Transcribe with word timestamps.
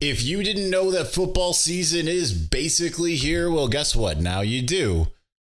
If 0.00 0.22
you 0.22 0.42
didn't 0.42 0.70
know 0.70 0.90
that 0.92 1.12
football 1.12 1.52
season 1.52 2.08
is 2.08 2.32
basically 2.32 3.16
here, 3.16 3.50
well, 3.50 3.68
guess 3.68 3.94
what? 3.94 4.18
Now 4.18 4.40
you 4.40 4.62
do 4.62 5.08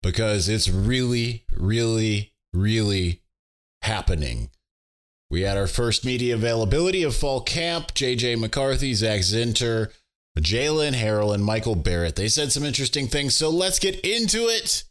because 0.01 0.49
it's 0.49 0.67
really, 0.67 1.45
really, 1.55 2.33
really 2.51 3.21
happening. 3.83 4.49
We 5.29 5.43
had 5.43 5.57
our 5.57 5.65
first 5.65 6.03
media 6.03 6.35
availability 6.35 7.03
of 7.03 7.15
fall 7.15 7.39
camp. 7.39 7.93
JJ 7.93 8.37
McCarthy, 8.37 8.93
Zak 8.93 9.21
Zinter, 9.21 9.93
Jaylen 10.37 10.91
Harrell, 10.91 11.33
and 11.33 11.45
Michael 11.45 11.75
Barrett. 11.75 12.17
They 12.17 12.27
said 12.27 12.51
some 12.51 12.65
interesting 12.65 13.07
things, 13.07 13.37
so 13.37 13.49
let's 13.49 13.79
get 13.79 14.01
into 14.01 14.49
it 14.49 14.83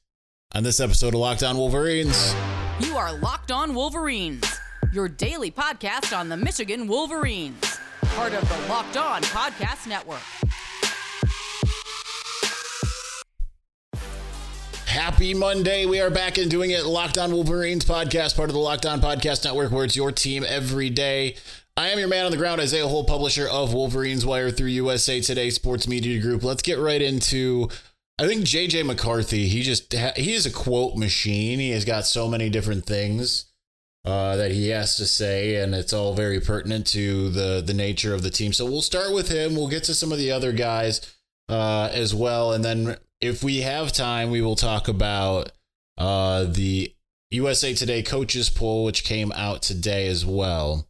on 0.54 0.62
this 0.62 0.80
episode 0.80 1.12
of 1.12 1.20
Locked 1.20 1.42
On 1.42 1.58
Wolverines. 1.58 2.34
You 2.80 2.96
are 2.96 3.12
Locked 3.18 3.52
On 3.52 3.74
Wolverines, 3.74 4.46
your 4.94 5.10
daily 5.10 5.50
podcast 5.50 6.16
on 6.16 6.30
the 6.30 6.38
Michigan 6.38 6.86
Wolverines 6.86 7.78
part 8.14 8.34
of 8.34 8.46
the 8.46 8.68
Locked 8.68 8.98
On 8.98 9.22
Podcast 9.22 9.86
Network. 9.86 10.20
Happy 14.86 15.32
Monday. 15.32 15.86
We 15.86 15.98
are 16.00 16.10
back 16.10 16.36
and 16.36 16.50
doing 16.50 16.72
it. 16.72 16.84
Locked 16.84 17.16
On 17.16 17.32
Wolverines 17.32 17.86
podcast, 17.86 18.36
part 18.36 18.50
of 18.50 18.54
the 18.54 18.60
Locked 18.60 18.84
On 18.84 19.00
Podcast 19.00 19.46
Network, 19.46 19.72
where 19.72 19.86
it's 19.86 19.96
your 19.96 20.12
team 20.12 20.44
every 20.46 20.90
day. 20.90 21.36
I 21.74 21.88
am 21.88 21.98
your 21.98 22.08
man 22.08 22.26
on 22.26 22.30
the 22.30 22.36
ground, 22.36 22.60
Isaiah 22.60 22.86
Hole, 22.86 23.04
publisher 23.04 23.48
of 23.48 23.72
Wolverines 23.72 24.26
Wire 24.26 24.50
through 24.50 24.68
USA 24.68 25.22
Today 25.22 25.48
Sports 25.48 25.88
Media 25.88 26.20
Group. 26.20 26.42
Let's 26.42 26.62
get 26.62 26.78
right 26.78 27.00
into. 27.00 27.70
I 28.18 28.26
think 28.26 28.44
JJ 28.44 28.84
McCarthy. 28.84 29.48
He 29.48 29.62
just 29.62 29.90
he 30.16 30.34
is 30.34 30.44
a 30.44 30.50
quote 30.52 30.96
machine. 30.96 31.58
He 31.58 31.70
has 31.70 31.86
got 31.86 32.04
so 32.06 32.28
many 32.28 32.50
different 32.50 32.84
things 32.84 33.46
uh, 34.04 34.36
that 34.36 34.50
he 34.50 34.68
has 34.68 34.96
to 34.96 35.06
say, 35.06 35.56
and 35.56 35.74
it's 35.74 35.92
all 35.92 36.14
very 36.14 36.40
pertinent 36.40 36.86
to 36.88 37.28
the 37.30 37.62
the 37.64 37.74
nature 37.74 38.14
of 38.14 38.22
the 38.22 38.30
team. 38.30 38.52
So 38.52 38.64
we'll 38.64 38.82
start 38.82 39.12
with 39.12 39.28
him. 39.28 39.54
We'll 39.54 39.68
get 39.68 39.84
to 39.84 39.94
some 39.94 40.12
of 40.12 40.18
the 40.18 40.32
other 40.32 40.52
guys 40.52 41.14
uh, 41.48 41.88
as 41.92 42.14
well, 42.14 42.52
and 42.52 42.64
then 42.64 42.96
if 43.20 43.44
we 43.44 43.60
have 43.60 43.92
time, 43.92 44.30
we 44.30 44.42
will 44.42 44.56
talk 44.56 44.88
about 44.88 45.52
uh, 45.96 46.44
the 46.44 46.94
USA 47.30 47.72
Today 47.74 48.02
coaches 48.02 48.50
poll, 48.50 48.84
which 48.84 49.04
came 49.04 49.32
out 49.32 49.62
today 49.62 50.08
as 50.08 50.26
well, 50.26 50.88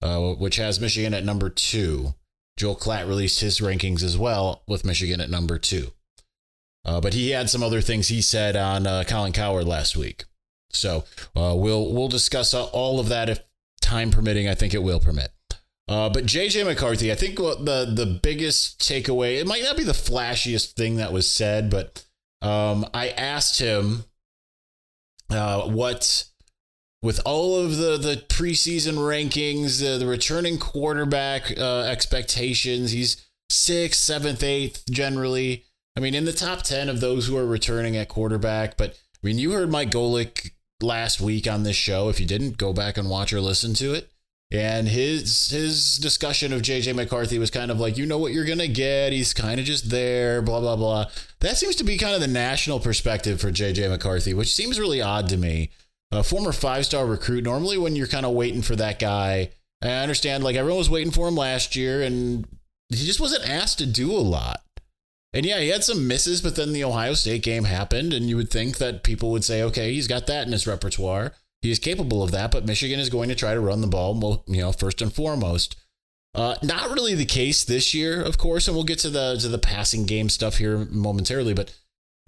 uh, 0.00 0.34
which 0.34 0.56
has 0.56 0.80
Michigan 0.80 1.12
at 1.12 1.24
number 1.24 1.50
two. 1.50 2.14
Joel 2.56 2.76
Klatt 2.76 3.08
released 3.08 3.40
his 3.40 3.58
rankings 3.58 4.02
as 4.04 4.16
well, 4.16 4.62
with 4.68 4.84
Michigan 4.84 5.20
at 5.20 5.28
number 5.28 5.58
two. 5.58 5.92
Uh, 6.84 7.00
but 7.00 7.14
he 7.14 7.30
had 7.30 7.50
some 7.50 7.62
other 7.62 7.80
things 7.80 8.08
he 8.08 8.22
said 8.22 8.54
on 8.54 8.86
uh, 8.86 9.02
Colin 9.06 9.32
Cowherd 9.32 9.66
last 9.66 9.96
week. 9.96 10.24
So 10.74 11.04
uh, 11.36 11.54
we'll 11.56 11.92
we'll 11.92 12.08
discuss 12.08 12.54
all 12.54 13.00
of 13.00 13.08
that 13.08 13.28
if 13.28 13.40
time 13.80 14.10
permitting. 14.10 14.48
I 14.48 14.54
think 14.54 14.74
it 14.74 14.82
will 14.82 15.00
permit. 15.00 15.30
Uh, 15.86 16.08
but 16.08 16.24
JJ 16.24 16.64
McCarthy, 16.64 17.12
I 17.12 17.14
think 17.14 17.36
the 17.36 17.92
the 17.94 18.18
biggest 18.22 18.80
takeaway, 18.80 19.38
it 19.38 19.46
might 19.46 19.62
not 19.62 19.76
be 19.76 19.84
the 19.84 19.92
flashiest 19.92 20.72
thing 20.72 20.96
that 20.96 21.12
was 21.12 21.30
said, 21.30 21.68
but 21.68 22.04
um, 22.40 22.86
I 22.94 23.08
asked 23.08 23.58
him 23.58 24.04
uh, 25.30 25.68
what, 25.68 26.24
with 27.02 27.20
all 27.26 27.58
of 27.58 27.76
the 27.76 27.98
the 27.98 28.16
preseason 28.28 28.94
rankings, 28.94 29.84
uh, 29.84 29.98
the 29.98 30.06
returning 30.06 30.58
quarterback 30.58 31.52
uh, 31.58 31.80
expectations, 31.82 32.92
he's 32.92 33.26
sixth, 33.50 34.00
seventh, 34.00 34.42
eighth 34.42 34.84
generally. 34.90 35.64
I 35.96 36.00
mean, 36.00 36.14
in 36.14 36.24
the 36.24 36.32
top 36.32 36.62
ten 36.62 36.88
of 36.88 37.00
those 37.00 37.26
who 37.26 37.36
are 37.36 37.46
returning 37.46 37.96
at 37.96 38.08
quarterback. 38.08 38.76
But 38.76 38.90
I 38.92 39.26
mean, 39.26 39.38
you 39.38 39.52
heard 39.52 39.70
Mike 39.70 39.90
Golic 39.90 40.52
last 40.82 41.20
week 41.20 41.48
on 41.48 41.62
this 41.62 41.76
show. 41.76 42.08
If 42.08 42.20
you 42.20 42.26
didn't, 42.26 42.58
go 42.58 42.72
back 42.72 42.96
and 42.96 43.08
watch 43.08 43.32
or 43.32 43.40
listen 43.40 43.74
to 43.74 43.94
it. 43.94 44.10
And 44.50 44.88
his 44.88 45.50
his 45.50 45.98
discussion 45.98 46.52
of 46.52 46.62
JJ 46.62 46.94
McCarthy 46.94 47.38
was 47.38 47.50
kind 47.50 47.70
of 47.70 47.80
like, 47.80 47.98
you 47.98 48.06
know 48.06 48.18
what 48.18 48.32
you're 48.32 48.44
gonna 48.44 48.68
get. 48.68 49.12
He's 49.12 49.34
kind 49.34 49.58
of 49.58 49.66
just 49.66 49.90
there, 49.90 50.42
blah 50.42 50.60
blah 50.60 50.76
blah. 50.76 51.06
That 51.40 51.56
seems 51.56 51.74
to 51.76 51.84
be 51.84 51.98
kind 51.98 52.14
of 52.14 52.20
the 52.20 52.28
national 52.28 52.78
perspective 52.78 53.40
for 53.40 53.50
JJ 53.50 53.88
McCarthy, 53.90 54.32
which 54.32 54.54
seems 54.54 54.78
really 54.78 55.02
odd 55.02 55.28
to 55.30 55.36
me. 55.36 55.70
A 56.12 56.22
former 56.22 56.52
five 56.52 56.86
star 56.86 57.06
recruit. 57.06 57.42
Normally, 57.42 57.78
when 57.78 57.96
you're 57.96 58.06
kind 58.06 58.26
of 58.26 58.34
waiting 58.34 58.62
for 58.62 58.76
that 58.76 59.00
guy, 59.00 59.50
I 59.82 59.88
understand 59.88 60.44
like 60.44 60.56
everyone 60.56 60.78
was 60.78 60.90
waiting 60.90 61.10
for 61.10 61.26
him 61.26 61.36
last 61.36 61.74
year, 61.74 62.02
and 62.02 62.46
he 62.90 63.04
just 63.06 63.20
wasn't 63.20 63.48
asked 63.48 63.78
to 63.78 63.86
do 63.86 64.12
a 64.12 64.18
lot. 64.18 64.62
And 65.34 65.44
yeah, 65.44 65.58
he 65.58 65.68
had 65.68 65.82
some 65.82 66.06
misses, 66.06 66.40
but 66.40 66.54
then 66.54 66.72
the 66.72 66.84
Ohio 66.84 67.14
State 67.14 67.42
game 67.42 67.64
happened, 67.64 68.12
and 68.12 68.28
you 68.28 68.36
would 68.36 68.50
think 68.50 68.78
that 68.78 69.02
people 69.02 69.32
would 69.32 69.42
say, 69.42 69.62
okay, 69.64 69.92
he's 69.92 70.06
got 70.06 70.28
that 70.28 70.46
in 70.46 70.52
his 70.52 70.66
repertoire. 70.66 71.32
He's 71.60 71.80
capable 71.80 72.22
of 72.22 72.30
that, 72.30 72.52
but 72.52 72.66
Michigan 72.66 73.00
is 73.00 73.10
going 73.10 73.28
to 73.30 73.34
try 73.34 73.52
to 73.52 73.60
run 73.60 73.80
the 73.80 73.88
ball, 73.88 74.44
you 74.46 74.60
know, 74.60 74.70
first 74.70 75.02
and 75.02 75.12
foremost. 75.12 75.74
Uh, 76.36 76.54
not 76.62 76.90
really 76.90 77.14
the 77.14 77.24
case 77.24 77.64
this 77.64 77.92
year, 77.92 78.22
of 78.22 78.38
course, 78.38 78.68
and 78.68 78.76
we'll 78.76 78.84
get 78.84 78.98
to 79.00 79.10
the 79.10 79.36
to 79.40 79.48
the 79.48 79.58
passing 79.58 80.04
game 80.04 80.28
stuff 80.28 80.58
here 80.58 80.78
momentarily. 80.90 81.54
But 81.54 81.76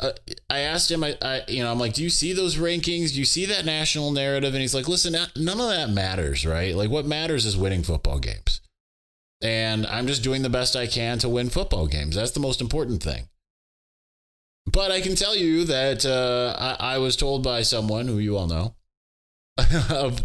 uh, 0.00 0.12
I 0.50 0.61
asked 0.61 0.91
him, 0.91 1.05
I, 1.05 1.16
I, 1.22 1.43
you 1.49 1.62
know, 1.62 1.71
I'm 1.71 1.78
like, 1.78 1.95
do 1.95 2.03
you 2.03 2.11
see 2.11 2.33
those 2.33 2.56
rankings? 2.56 3.12
Do 3.12 3.19
you 3.19 3.25
see 3.25 3.47
that 3.47 3.65
national 3.65 4.11
narrative? 4.11 4.55
And 4.55 4.61
he's 4.61 4.75
like, 4.75 4.89
listen, 4.89 5.12
none 5.12 5.61
of 5.61 5.69
that 5.69 5.91
matters, 5.91 6.47
right? 6.47 6.75
Like, 6.75 6.91
what 6.91 7.05
matters 7.05 7.47
is 7.47 7.56
winning 7.56 7.83
football 7.83 8.19
games 8.19 8.61
and 9.43 9.87
I'm 9.87 10.07
just 10.07 10.23
doing 10.23 10.43
the 10.43 10.51
best 10.51 10.77
I 10.77 10.87
can 10.87 11.19
to 11.19 11.29
win 11.29 11.51
football 11.51 11.87
games. 11.87 12.17
That's 12.17 12.33
the 12.33 12.41
most 12.41 12.61
important 12.61 13.03
thing. 13.03 13.29
But 14.71 14.91
I 14.91 15.01
can 15.01 15.15
tell 15.15 15.37
you 15.37 15.65
that 15.65 16.05
uh, 16.05 16.57
I, 16.59 16.95
I, 16.95 16.99
was 16.99 17.17
told 17.17 17.45
by 17.45 17.63
someone 17.63 18.09
who 18.09 18.19
you 18.19 18.37
all 18.37 18.49
know 18.49 18.75
of 19.91 20.25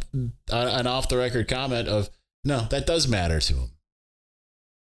an 0.51 0.87
off 0.87 1.09
the 1.09 1.17
record 1.17 1.47
comment 1.47 1.87
of 1.87 2.09
no, 2.43 2.65
that 2.71 2.87
does 2.87 3.07
matter 3.07 3.39
to 3.39 3.53
him. 3.53 3.69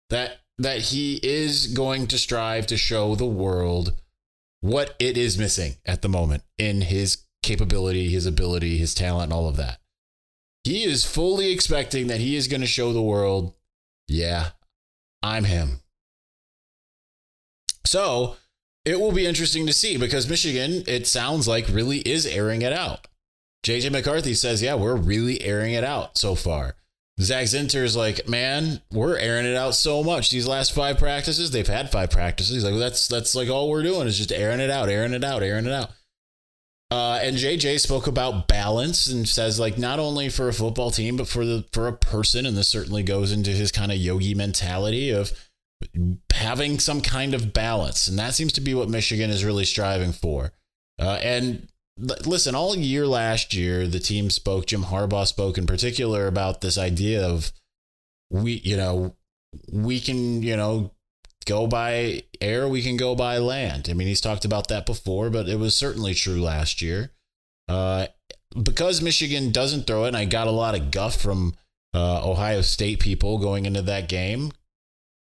That 0.09 0.37
that 0.57 0.79
he 0.79 1.19
is 1.21 1.67
going 1.67 2.07
to 2.07 2.17
strive 2.17 2.67
to 2.67 2.77
show 2.77 3.15
the 3.15 3.25
world 3.25 3.93
what 4.61 4.95
it 4.99 5.17
is 5.17 5.37
missing 5.37 5.75
at 5.85 6.01
the 6.01 6.09
moment 6.09 6.43
in 6.57 6.81
his 6.81 7.25
capability, 7.43 8.09
his 8.09 8.25
ability, 8.25 8.77
his 8.77 8.93
talent, 8.93 9.33
all 9.33 9.49
of 9.49 9.57
that. 9.57 9.79
He 10.63 10.83
is 10.83 11.03
fully 11.03 11.51
expecting 11.51 12.07
that 12.07 12.19
he 12.19 12.35
is 12.35 12.47
going 12.47 12.61
to 12.61 12.67
show 12.67 12.93
the 12.93 13.01
world 13.01 13.53
yeah, 14.11 14.49
I'm 15.23 15.45
him. 15.45 15.81
So 17.85 18.35
it 18.85 18.99
will 18.99 19.11
be 19.11 19.25
interesting 19.25 19.65
to 19.67 19.73
see 19.73 19.97
because 19.97 20.29
Michigan, 20.29 20.83
it 20.87 21.07
sounds 21.07 21.47
like, 21.47 21.67
really 21.69 21.99
is 21.99 22.25
airing 22.25 22.61
it 22.61 22.73
out. 22.73 23.07
JJ 23.63 23.91
McCarthy 23.91 24.33
says, 24.33 24.61
yeah, 24.61 24.75
we're 24.75 24.95
really 24.95 25.41
airing 25.41 25.73
it 25.73 25.83
out 25.83 26.17
so 26.17 26.35
far. 26.35 26.75
Zak 27.19 27.45
Zinter 27.45 27.83
is 27.83 27.95
like, 27.95 28.27
man, 28.27 28.81
we're 28.91 29.17
airing 29.17 29.45
it 29.45 29.55
out 29.55 29.75
so 29.75 30.03
much. 30.03 30.31
These 30.31 30.47
last 30.47 30.73
five 30.73 30.97
practices, 30.97 31.51
they've 31.51 31.67
had 31.67 31.91
five 31.91 32.09
practices. 32.09 32.55
He's 32.55 32.63
like, 32.63 32.79
that's 32.79 33.07
that's 33.07 33.35
like 33.35 33.49
all 33.49 33.69
we're 33.69 33.83
doing 33.83 34.07
is 34.07 34.17
just 34.17 34.31
airing 34.31 34.59
it 34.59 34.71
out, 34.71 34.89
airing 34.89 35.13
it 35.13 35.23
out, 35.23 35.43
airing 35.43 35.67
it 35.67 35.71
out. 35.71 35.91
Uh, 36.91 37.19
and 37.23 37.37
JJ 37.37 37.79
spoke 37.79 38.05
about 38.05 38.49
balance 38.49 39.07
and 39.07 39.27
says 39.27 39.57
like 39.57 39.77
not 39.77 39.97
only 39.97 40.27
for 40.27 40.49
a 40.49 40.53
football 40.53 40.91
team 40.91 41.15
but 41.15 41.27
for 41.27 41.45
the 41.45 41.65
for 41.71 41.87
a 41.87 41.93
person, 41.93 42.45
and 42.45 42.57
this 42.57 42.67
certainly 42.67 43.01
goes 43.01 43.31
into 43.31 43.51
his 43.51 43.71
kind 43.71 43.93
of 43.93 43.97
yogi 43.97 44.35
mentality 44.35 45.09
of 45.09 45.31
having 46.33 46.79
some 46.79 47.01
kind 47.01 47.33
of 47.33 47.53
balance, 47.53 48.09
and 48.09 48.19
that 48.19 48.33
seems 48.33 48.51
to 48.53 48.61
be 48.61 48.73
what 48.73 48.89
Michigan 48.89 49.29
is 49.29 49.45
really 49.45 49.65
striving 49.65 50.11
for. 50.11 50.51
Uh, 50.99 51.17
and 51.23 51.69
listen, 51.97 52.55
all 52.55 52.75
year 52.75 53.07
last 53.07 53.53
year, 53.53 53.87
the 53.87 53.99
team 53.99 54.29
spoke. 54.29 54.65
Jim 54.65 54.83
Harbaugh 54.83 55.27
spoke 55.27 55.57
in 55.57 55.65
particular 55.65 56.27
about 56.27 56.61
this 56.61 56.77
idea 56.77 57.25
of 57.25 57.53
we, 58.29 58.53
you 58.63 58.75
know, 58.77 59.15
we 59.71 59.99
can, 59.99 60.43
you 60.43 60.57
know, 60.57 60.91
go 61.45 61.67
by 61.67 62.23
air, 62.39 62.67
we 62.67 62.81
can 62.81 62.97
go 62.97 63.15
by 63.15 63.37
land. 63.37 63.87
I 63.89 63.93
mean, 63.93 64.07
he's 64.07 64.21
talked 64.21 64.45
about 64.45 64.67
that 64.69 64.85
before, 64.85 65.29
but 65.29 65.47
it 65.47 65.59
was 65.59 65.75
certainly 65.75 66.13
true 66.13 66.41
last 66.41 66.81
year. 66.81 67.11
Uh, 67.67 68.07
because 68.61 69.01
Michigan 69.01 69.51
doesn't 69.51 69.87
throw 69.87 70.05
it, 70.05 70.09
and 70.09 70.17
I 70.17 70.25
got 70.25 70.47
a 70.47 70.51
lot 70.51 70.75
of 70.75 70.91
guff 70.91 71.15
from 71.15 71.55
uh, 71.93 72.29
Ohio 72.29 72.61
State 72.61 72.99
people 72.99 73.37
going 73.37 73.65
into 73.65 73.81
that 73.81 74.09
game 74.09 74.51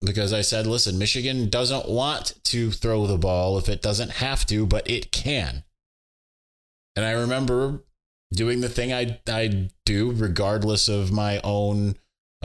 because 0.00 0.32
I 0.32 0.42
said, 0.42 0.66
listen, 0.66 0.98
Michigan 0.98 1.48
doesn't 1.48 1.88
want 1.88 2.34
to 2.44 2.70
throw 2.70 3.06
the 3.06 3.18
ball 3.18 3.58
if 3.58 3.68
it 3.68 3.82
doesn't 3.82 4.12
have 4.12 4.46
to, 4.46 4.66
but 4.66 4.88
it 4.88 5.10
can. 5.10 5.64
And 6.94 7.04
I 7.04 7.12
remember 7.12 7.84
doing 8.32 8.60
the 8.60 8.68
thing 8.68 8.92
I, 8.92 9.20
I 9.28 9.70
do 9.84 10.12
regardless 10.12 10.88
of 10.88 11.12
my 11.12 11.40
own 11.42 11.96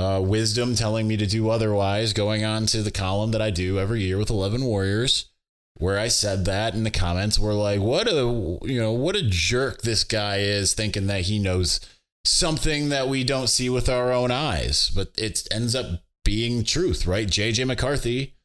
uh, 0.02 0.20
wisdom 0.20 0.76
telling 0.76 1.08
me 1.08 1.16
to 1.18 1.26
do 1.26 1.50
otherwise, 1.50 2.14
going 2.14 2.44
on 2.44 2.66
to 2.68 2.82
the 2.82 2.92
column 2.92 3.32
that 3.32 3.42
I 3.42 3.52
do 3.52 3.80
every 3.80 4.02
year 4.02 4.18
with 4.18 4.30
11 4.30 4.64
Warriors, 4.64 5.30
where 5.78 5.98
I 5.98 6.08
said 6.08 6.46
that, 6.46 6.74
and 6.74 6.86
the 6.86 6.92
comments 6.92 7.40
were 7.40 7.54
like, 7.54 7.80
what 7.80 8.08
a, 8.08 8.60
you 8.64 8.80
know, 8.80 8.92
what 8.92 9.16
a 9.16 9.28
jerk 9.28 9.82
this 9.82 10.04
guy 10.04 10.38
is 10.38 10.74
thinking 10.74 11.08
that 11.08 11.22
he 11.22 11.40
knows 11.40 11.80
something 12.26 12.90
that 12.90 13.08
we 13.08 13.24
don't 13.24 13.48
see 13.48 13.70
with 13.70 13.90
our 13.90 14.12
own 14.12 14.32
eyes. 14.32 14.90
But 14.90 15.12
it 15.18 15.48
ends 15.52 15.76
up 15.76 16.04
being 16.24 16.64
truth, 16.64 17.08
right? 17.08 17.28
JJ 17.28 17.66
McCarthy 17.68 18.36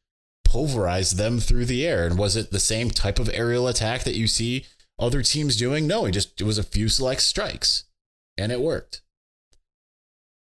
pulverized 0.43 1.17
them 1.17 1.39
through 1.39 1.65
the 1.65 1.85
air. 1.85 2.05
And 2.05 2.17
was 2.17 2.35
it 2.35 2.51
the 2.51 2.59
same 2.59 2.89
type 2.89 3.19
of 3.19 3.29
aerial 3.33 3.67
attack 3.67 4.03
that 4.03 4.15
you 4.15 4.27
see 4.27 4.65
other 4.97 5.21
teams 5.21 5.57
doing? 5.57 5.87
No, 5.87 6.05
it 6.05 6.11
just 6.11 6.39
it 6.41 6.45
was 6.45 6.57
a 6.57 6.63
few 6.63 6.89
select 6.89 7.21
strikes 7.21 7.83
and 8.37 8.51
it 8.51 8.61
worked. 8.61 9.01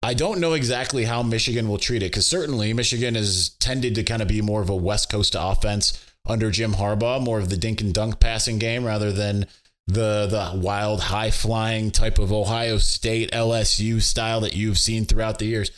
I 0.04 0.12
don't 0.12 0.38
know 0.38 0.52
exactly 0.52 1.04
how 1.04 1.22
Michigan 1.22 1.66
will 1.66 1.78
treat 1.78 2.02
it 2.02 2.12
because 2.12 2.26
certainly 2.26 2.74
Michigan 2.74 3.14
has 3.14 3.48
tended 3.58 3.94
to 3.94 4.02
kind 4.02 4.20
of 4.20 4.28
be 4.28 4.42
more 4.42 4.60
of 4.60 4.68
a 4.68 4.76
West 4.76 5.10
Coast 5.10 5.34
offense 5.38 5.98
under 6.26 6.50
Jim 6.50 6.74
Harbaugh, 6.74 7.22
more 7.22 7.38
of 7.38 7.48
the 7.48 7.56
dink 7.56 7.80
and 7.80 7.94
dunk 7.94 8.20
passing 8.20 8.58
game 8.58 8.84
rather 8.84 9.12
than 9.12 9.46
the 9.86 10.26
the 10.26 10.60
wild 10.60 11.00
high 11.00 11.30
flying 11.30 11.90
type 11.90 12.18
of 12.18 12.32
Ohio 12.32 12.76
State 12.76 13.30
LSU 13.32 14.02
style 14.02 14.40
that 14.40 14.54
you've 14.54 14.78
seen 14.78 15.06
throughout 15.06 15.38
the 15.38 15.46
years. 15.46 15.70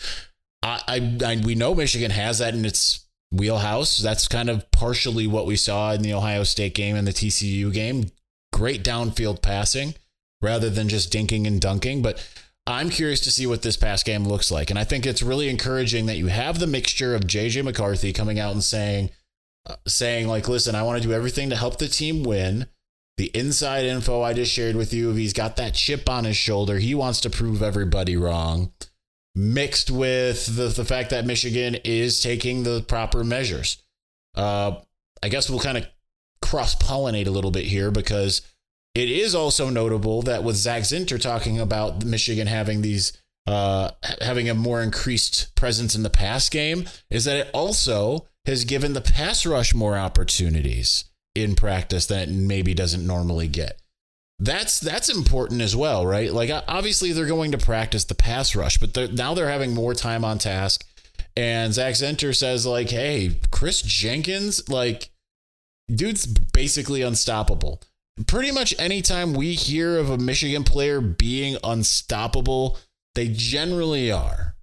I, 0.61 0.83
I, 0.89 1.19
I 1.25 1.43
we 1.45 1.55
know 1.55 1.73
Michigan 1.73 2.11
has 2.11 2.41
that 2.41 2.55
in 2.55 2.65
its 2.65 3.07
wheelhouse. 3.31 3.99
That's 3.99 4.27
kind 4.27 4.51
of 4.51 4.69
partially 4.73 5.29
what 5.29 5.47
we 5.47 5.55
saw 5.55 5.93
in 5.93 6.03
the 6.03 6.15
Ohio 6.15 6.43
State 6.43 6.75
game 6.75 6.97
and 6.97 7.07
the 7.07 7.13
TCU 7.13 7.73
game. 7.73 8.11
Great 8.53 8.83
downfield 8.83 9.41
passing 9.41 9.95
rather 10.43 10.69
than 10.69 10.89
just 10.89 11.13
dinking 11.13 11.47
and 11.47 11.61
dunking, 11.61 12.03
but 12.03 12.25
I'm 12.67 12.91
curious 12.91 13.21
to 13.21 13.31
see 13.31 13.47
what 13.47 13.63
this 13.63 13.77
past 13.77 14.05
game 14.05 14.25
looks 14.25 14.51
like. 14.51 14.71
And 14.71 14.79
I 14.79 14.85
think 14.85 15.07
it's 15.07 15.23
really 15.23 15.49
encouraging 15.49 16.07
that 16.07 16.17
you 16.17 16.27
have 16.27 16.59
the 16.59 16.67
mixture 16.67 17.15
of 17.15 17.23
JJ 17.23 17.65
McCarthy 17.65 18.13
coming 18.13 18.41
out 18.41 18.53
and 18.53 18.65
saying, 18.65 19.11
uh, 19.67 19.77
saying 19.87 20.27
like, 20.27 20.49
listen, 20.49 20.75
I 20.75 20.83
want 20.83 21.01
to 21.01 21.07
do 21.07 21.15
everything 21.15 21.51
to 21.51 21.57
help 21.57 21.79
the 21.79 21.89
team 21.89 22.25
win. 22.25 22.67
The 23.19 23.31
inside 23.35 23.85
info 23.85 24.21
I 24.21 24.35
just 24.35 24.53
shared 24.53 24.77
with 24.77 24.93
you, 24.93 25.13
he's 25.13 25.33
got 25.33 25.57
that 25.57 25.75
chip 25.75 26.09
on 26.09 26.25
his 26.25 26.37
shoulder, 26.37 26.79
he 26.79 26.95
wants 26.95 27.21
to 27.23 27.31
prove 27.31 27.63
everybody 27.63 28.17
wrong. 28.17 28.73
Mixed 29.35 29.91
with 29.91 30.57
the, 30.57 30.69
the 30.69 30.85
fact 30.85 31.11
that 31.11 31.27
Michigan 31.27 31.77
is 31.85 32.21
taking 32.21 32.63
the 32.63 32.83
proper 32.83 33.23
measures. 33.23 33.83
Uh, 34.35 34.81
I 35.23 35.29
guess 35.29 35.49
we'll 35.49 35.61
kind 35.61 35.79
of 35.79 35.87
cross 36.43 36.75
pollinate 36.75 37.27
a 37.27 37.31
little 37.31 37.51
bit 37.51 37.65
here 37.65 37.91
because 37.91 38.43
it 38.97 39.11
is 39.11 39.35
also 39.35 39.69
notable 39.69 40.23
that 40.23 40.43
with 40.43 40.57
Zak 40.57 40.83
Zinter 40.83 41.21
talking 41.21 41.61
about 41.61 42.03
Michigan 42.03 42.47
having 42.47 42.81
these 42.81 43.13
uh, 43.47 43.91
having 44.23 44.49
a 44.49 44.55
more 44.55 44.83
increased 44.83 45.55
presence 45.55 45.95
in 45.95 46.03
the 46.03 46.11
pass 46.11 46.49
game, 46.49 46.89
is 47.11 47.27
that 47.27 47.37
it 47.37 47.51
also 47.53 48.27
has 48.47 48.65
given 48.65 48.95
the 48.95 49.03
pass 49.03 49.45
rush 49.45 49.75
more 49.75 49.99
opportunities 49.99 51.05
in 51.35 51.55
practice 51.55 52.07
that 52.07 52.31
maybe 52.31 52.73
doesn't 52.73 53.07
normally 53.07 53.49
get. 53.49 53.79
That's 54.39 54.81
that's 54.81 55.11
important 55.11 55.61
as 55.61 55.77
well, 55.77 56.07
right? 56.07 56.33
Like 56.33 56.51
obviously 56.67 57.13
they're 57.13 57.27
going 57.27 57.53
to 57.53 57.59
practice 57.59 58.05
the 58.05 58.15
pass 58.15 58.57
rush, 58.57 58.79
but 58.79 58.95
they're, 58.95 59.09
now 59.09 59.35
they're 59.35 59.51
having 59.51 59.75
more 59.75 59.93
time 59.93 60.25
on 60.25 60.39
task. 60.39 60.87
And 61.37 61.75
Zak 61.75 61.95
Zinter 61.95 62.35
says 62.35 62.65
like, 62.65 62.89
"Hey, 62.89 63.41
Chris 63.51 63.83
Jenkins, 63.83 64.71
like, 64.71 65.11
dude's 65.95 66.27
basically 66.27 67.03
unstoppable." 67.03 67.83
Pretty 68.27 68.51
much 68.51 68.75
anytime 68.79 69.35
we 69.35 69.55
hear 69.55 69.99
of 69.99 70.09
a 70.09 70.19
Michigan 70.19 70.65
player 70.65 71.01
being 71.01 71.59
unstoppable, 71.63 72.79
they 73.15 73.29
generally 73.29 74.11
are. 74.11 74.55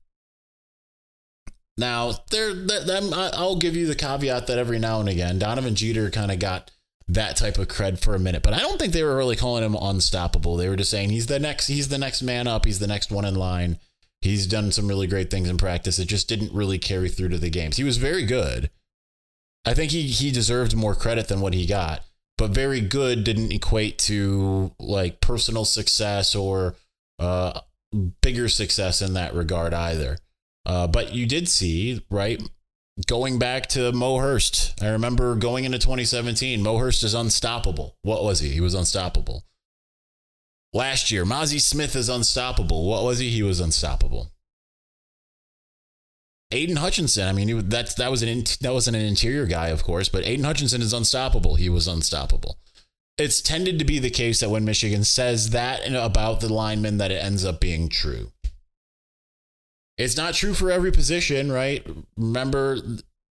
Now, 1.78 2.14
there, 2.30 2.54
I'll 3.14 3.58
give 3.58 3.76
you 3.76 3.88
the 3.88 3.96
caveat 3.96 4.48
that 4.48 4.58
every 4.60 4.80
now 4.80 5.00
and 5.00 5.10
again, 5.10 5.40
Donovan 5.40 5.76
Jeter 5.76 6.10
kind 6.12 6.32
of 6.32 6.40
got 6.40 6.72
that 7.08 7.36
type 7.36 7.58
of 7.58 7.68
cred 7.68 8.00
for 8.00 8.16
a 8.16 8.20
minute, 8.20 8.44
but 8.44 8.54
I 8.54 8.60
don't 8.60 8.80
think 8.80 8.94
they 8.94 9.04
were 9.04 9.18
really 9.18 9.36
calling 9.36 9.64
him 9.64 9.76
unstoppable. 9.76 10.56
They 10.56 10.70
were 10.70 10.76
just 10.76 10.92
saying 10.92 11.10
he's 11.10 11.28
the 11.28 11.40
next, 11.40 11.68
he's 11.68 11.90
the 11.90 11.98
next 11.98 12.22
man 12.22 12.48
up, 12.48 12.66
he's 12.66 12.80
the 12.80 12.88
next 12.88 13.12
one 13.12 13.26
in 13.26 13.36
line. 13.36 13.80
He's 14.22 14.48
done 14.48 14.72
some 14.72 14.88
really 14.88 15.08
great 15.08 15.30
things 15.30 15.50
in 15.50 15.58
practice. 15.58 16.00
It 16.00 16.08
just 16.08 16.30
didn't 16.30 16.54
really 16.54 16.80
carry 16.80 17.10
through 17.10 17.30
to 17.30 17.38
the 17.38 17.50
games. 17.50 17.76
He 17.76 17.84
was 17.84 17.98
very 17.98 18.26
good. 18.26 18.70
I 19.66 19.74
think 19.74 19.92
he 19.92 20.04
he 20.04 20.32
deserved 20.32 20.78
more 20.78 20.96
credit 20.96 21.28
than 21.28 21.42
what 21.42 21.54
he 21.54 21.66
got 21.66 22.06
but 22.38 22.52
very 22.52 22.82
good 22.82 23.24
didn't 23.24 23.52
equate 23.52 23.98
to 24.00 24.72
like 24.80 25.22
personal 25.22 25.66
success 25.66 26.36
or 26.36 26.76
uh, 27.20 27.60
bigger 28.22 28.50
success 28.50 29.02
in 29.02 29.14
that 29.14 29.34
regard 29.34 29.74
either. 29.74 30.18
Uh, 30.66 30.88
but 30.88 31.14
you 31.14 31.26
did 31.26 31.48
see, 31.48 32.02
right? 32.10 32.42
Going 33.08 33.40
back 33.40 33.68
to 33.70 33.92
Mo 33.92 34.18
Hurst, 34.18 34.82
I 34.82 34.90
remember 34.90 35.36
going 35.36 35.66
into 35.66 35.80
2017, 35.80 36.62
Mo 36.62 36.78
Hurst 36.78 37.04
is 37.04 37.14
unstoppable. 37.14 37.96
What 38.04 38.24
was 38.24 38.40
he? 38.40 38.50
He 38.50 38.62
was 38.62 38.76
unstoppable. 38.76 39.44
Last 40.74 41.12
year, 41.12 41.26
Mazi 41.26 41.60
Smith 41.60 41.96
is 41.96 42.10
unstoppable. 42.10 42.88
What 42.88 43.04
was 43.04 43.20
he? 43.20 43.30
He 43.30 43.44
was 43.44 43.60
unstoppable. 43.60 44.32
Aidan 46.54 46.76
Hutchinson. 46.76 47.28
I 47.28 47.32
mean, 47.32 47.48
he, 47.48 47.54
that's 47.56 47.96
that 47.96 48.12
was 48.12 48.22
an 48.22 48.30
in, 48.30 48.44
that 48.62 48.74
wasn't 48.74 48.96
an 48.96 49.04
interior 49.04 49.46
guy, 49.46 49.70
of 49.70 49.84
course, 49.84 50.08
but 50.08 50.26
Aidan 50.26 50.46
Hutchinson 50.46 50.82
is 50.82 50.94
unstoppable. 50.94 51.56
He 51.56 51.68
was 51.68 51.88
unstoppable. 51.88 52.58
It's 53.18 53.42
tended 53.42 53.80
to 53.80 53.86
be 53.86 54.00
the 54.00 54.10
case 54.10 54.40
that 54.40 54.50
when 54.50 54.64
Michigan 54.64 55.04
says 55.04 55.50
that 55.50 55.82
about 55.92 56.40
the 56.40 56.54
lineman, 56.54 56.98
that 56.98 57.12
it 57.12 57.24
ends 57.24 57.44
up 57.44 57.60
being 57.60 57.90
true. 57.90 58.32
It's 59.98 60.18
not 60.18 60.34
true 60.34 60.54
for 60.54 60.72
every 60.72 60.92
position, 60.92 61.52
right? 61.52 61.86
Remember 62.18 62.78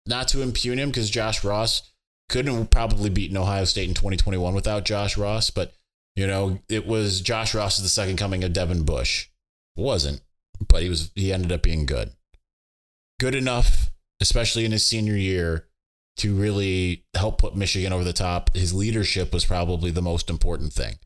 not 0.07 0.29
to 0.29 0.43
impugn 0.43 0.79
him 0.79 0.91
because 0.91 1.11
Josh 1.11 1.45
Ross 1.45 1.91
couldn't 2.29 2.67
probably 2.69 3.11
beaten 3.11 3.37
Ohio 3.37 3.65
State 3.65 3.89
in 3.89 3.95
2021 3.95 4.55
without 4.55 4.85
Josh 4.85 5.17
Ross, 5.17 5.51
but 5.51 5.73
you 6.15 6.27
know, 6.27 6.59
it 6.69 6.87
was 6.87 7.21
Josh 7.21 7.55
Ross 7.55 7.79
is 7.79 7.83
the 7.83 7.91
second 7.91 8.17
coming 8.17 8.45
of 8.45 8.53
Devin 8.53 8.85
Bush. 8.85 9.29
Wasn't, 9.75 10.23
but 10.69 10.83
he 10.83 10.89
was 10.89 11.11
he 11.15 11.33
ended 11.33 11.53
up 11.53 11.63
being 11.63 11.87
good 11.87 12.13
good 13.19 13.35
enough, 13.35 13.91
especially 14.21 14.65
in 14.65 14.73
his 14.73 14.85
senior 14.85 15.17
year, 15.17 15.67
to 16.19 16.35
really 16.35 17.05
help 17.15 17.39
put 17.39 17.57
Michigan 17.57 17.93
over 17.93 18.05
the 18.05 18.13
top. 18.13 18.55
His 18.55 18.73
leadership 18.73 19.33
was 19.33 19.45
probably 19.45 19.91
the 19.91 20.03
most 20.03 20.31
important 20.31 20.73
thing. 20.73 20.97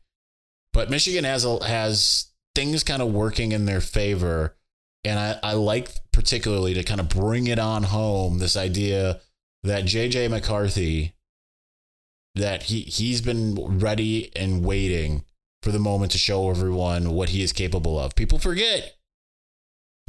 But 0.73 0.89
Michigan 0.89 1.25
has 1.25 1.43
a, 1.43 1.63
has 1.65 2.31
things 2.55 2.83
kind 2.83 3.01
of 3.01 3.13
working 3.13 3.51
in 3.51 3.65
their 3.65 3.81
favor, 3.81 4.55
and 5.03 5.19
I, 5.19 5.39
I 5.43 5.53
like 5.53 5.89
particularly 6.13 6.73
to 6.73 6.83
kind 6.83 6.99
of 6.99 7.09
bring 7.09 7.47
it 7.47 7.59
on 7.59 7.83
home 7.83 8.39
this 8.39 8.55
idea 8.55 9.19
that 9.63 9.83
JJ 9.83 10.29
McCarthy 10.29 11.13
that 12.35 12.63
he 12.63 12.81
he's 12.81 13.21
been 13.21 13.79
ready 13.79 14.31
and 14.35 14.63
waiting 14.63 15.25
for 15.61 15.71
the 15.71 15.79
moment 15.79 16.11
to 16.13 16.17
show 16.17 16.49
everyone 16.49 17.11
what 17.11 17.29
he 17.29 17.43
is 17.43 17.51
capable 17.51 17.99
of. 17.99 18.15
People 18.15 18.39
forget 18.39 18.95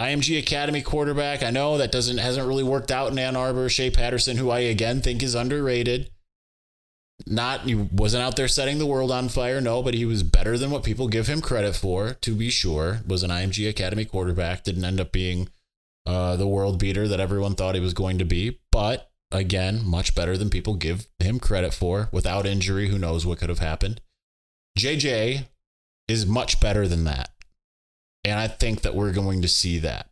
IMG 0.02 0.36
Academy 0.36 0.82
quarterback. 0.82 1.44
I 1.44 1.50
know 1.50 1.78
that 1.78 1.92
doesn't 1.92 2.18
hasn't 2.18 2.48
really 2.48 2.64
worked 2.64 2.90
out 2.90 3.12
in 3.12 3.18
Ann 3.18 3.36
Arbor. 3.36 3.68
Shea 3.68 3.88
Patterson, 3.88 4.36
who 4.36 4.50
I 4.50 4.60
again 4.60 5.00
think 5.00 5.22
is 5.22 5.36
underrated. 5.36 6.10
Not 7.24 7.60
he 7.60 7.76
wasn't 7.76 8.24
out 8.24 8.34
there 8.34 8.48
setting 8.48 8.78
the 8.78 8.86
world 8.86 9.12
on 9.12 9.28
fire, 9.28 9.60
no, 9.60 9.80
but 9.80 9.94
he 9.94 10.04
was 10.04 10.24
better 10.24 10.58
than 10.58 10.72
what 10.72 10.82
people 10.82 11.06
give 11.06 11.28
him 11.28 11.40
credit 11.40 11.76
for. 11.76 12.14
To 12.14 12.34
be 12.34 12.50
sure, 12.50 13.00
was 13.06 13.22
an 13.22 13.30
IMG 13.30 13.68
Academy 13.68 14.04
quarterback. 14.04 14.64
Didn't 14.64 14.84
end 14.84 15.00
up 15.00 15.12
being 15.12 15.48
uh, 16.04 16.34
the 16.34 16.48
world 16.48 16.80
beater 16.80 17.06
that 17.06 17.20
everyone 17.20 17.54
thought 17.54 17.76
he 17.76 17.80
was 17.80 17.94
going 17.94 18.18
to 18.18 18.24
be, 18.24 18.58
but 18.72 19.08
again, 19.30 19.82
much 19.84 20.16
better 20.16 20.36
than 20.36 20.50
people 20.50 20.74
give 20.74 21.06
him 21.20 21.38
credit 21.38 21.72
for. 21.72 22.08
Without 22.10 22.44
injury, 22.44 22.88
who 22.88 22.98
knows 22.98 23.24
what 23.24 23.38
could 23.38 23.50
have 23.50 23.60
happened. 23.60 24.00
JJ 24.76 25.46
is 26.08 26.26
much 26.26 26.60
better 26.60 26.88
than 26.88 27.04
that. 27.04 27.30
And 28.24 28.38
I 28.38 28.48
think 28.48 28.82
that 28.82 28.94
we're 28.94 29.12
going 29.12 29.42
to 29.42 29.48
see 29.48 29.78
that. 29.80 30.08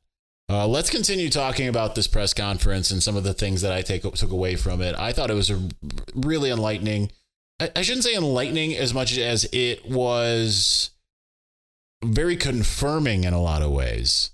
Uh, 0.48 0.66
let's 0.66 0.90
continue 0.90 1.30
talking 1.30 1.68
about 1.68 1.94
this 1.94 2.08
press 2.08 2.34
conference 2.34 2.90
and 2.90 3.00
some 3.00 3.16
of 3.16 3.22
the 3.22 3.32
things 3.32 3.62
that 3.62 3.72
I 3.72 3.82
take, 3.82 4.02
took 4.02 4.32
away 4.32 4.56
from 4.56 4.82
it. 4.82 4.96
I 4.98 5.12
thought 5.12 5.30
it 5.30 5.34
was 5.34 5.50
a 5.50 5.68
really 6.14 6.50
enlightening. 6.50 7.12
I, 7.60 7.70
I 7.76 7.82
shouldn't 7.82 8.02
say 8.02 8.16
enlightening 8.16 8.76
as 8.76 8.92
much 8.92 9.16
as 9.16 9.48
it 9.52 9.88
was 9.88 10.90
very 12.04 12.36
confirming 12.36 13.24
in 13.24 13.32
a 13.32 13.40
lot 13.40 13.62
of 13.62 13.70
ways. 13.70 14.30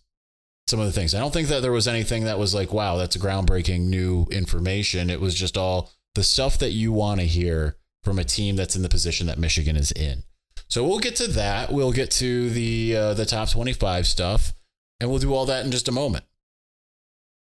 Some 0.69 0.81
of 0.81 0.87
the 0.87 0.93
things. 0.93 1.15
I 1.15 1.21
don't 1.21 1.33
think 1.33 1.49
that 1.49 1.61
there 1.61 1.71
was 1.71 1.87
anything 1.87 2.25
that 2.25 2.39
was 2.39 2.55
like, 2.55 2.73
wow, 2.73 2.97
that's 2.97 3.17
groundbreaking 3.17 3.83
new 3.83 4.27
information. 4.31 5.11
It 5.11 5.21
was 5.21 5.35
just 5.35 5.59
all 5.59 5.93
the 6.15 6.25
stuff 6.25 6.59
that 6.59 6.73
you 6.73 6.93
want 6.93 7.21
to 7.21 7.27
hear 7.27 7.77
from 8.03 8.19
a 8.19 8.25
team 8.25 8.57
that's 8.57 8.75
in 8.75 8.83
the 8.83 8.89
position 8.89 9.27
that 9.27 9.39
Michigan 9.39 9.77
is 9.77 9.93
in. 9.93 10.23
So 10.69 10.87
we'll 10.87 10.99
get 10.99 11.17
to 11.17 11.29
that. 11.29 11.73
We'll 11.73 11.93
get 11.93 12.11
to 12.13 12.51
the 12.51 12.97
uh, 12.97 13.15
the 13.15 13.27
top 13.27 13.51
25 13.51 14.07
stuff, 14.07 14.55
and 15.01 15.11
we'll 15.11 15.19
do 15.19 15.35
all 15.35 15.47
that 15.47 15.65
in 15.65 15.71
just 15.71 15.89
a 15.89 15.93
moment. 15.93 16.25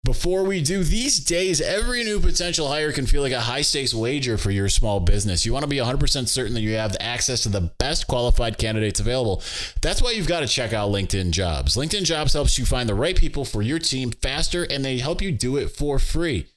Before 0.04 0.44
we 0.44 0.60
do, 0.60 0.84
these 0.84 1.18
days, 1.18 1.62
every 1.62 2.04
new 2.04 2.20
potential 2.20 2.68
hire 2.68 2.92
can 2.92 3.06
feel 3.06 3.22
like 3.22 3.32
a 3.32 3.40
high 3.40 3.62
stakes 3.62 3.94
wager 3.94 4.36
for 4.36 4.50
your 4.50 4.68
small 4.68 5.00
business. 5.00 5.46
You 5.46 5.54
want 5.54 5.62
to 5.62 5.68
be 5.68 5.78
100% 5.78 6.28
certain 6.28 6.52
that 6.52 6.60
you 6.60 6.74
have 6.74 6.94
access 7.00 7.42
to 7.44 7.48
the 7.48 7.72
best 7.78 8.06
qualified 8.06 8.58
candidates 8.58 9.00
available. 9.00 9.42
That's 9.80 10.02
why 10.02 10.10
you've 10.10 10.28
got 10.28 10.40
to 10.40 10.46
check 10.46 10.74
out 10.74 10.90
LinkedIn 10.90 11.30
Jobs. 11.30 11.74
LinkedIn 11.74 12.04
Jobs 12.04 12.34
helps 12.34 12.58
you 12.58 12.66
find 12.66 12.86
the 12.86 12.94
right 12.94 13.16
people 13.16 13.46
for 13.46 13.62
your 13.62 13.78
team 13.78 14.10
faster, 14.10 14.64
and 14.64 14.84
they 14.84 14.98
help 14.98 15.22
you 15.22 15.32
do 15.32 15.56
it 15.56 15.70
for 15.70 15.98
free. 15.98 16.48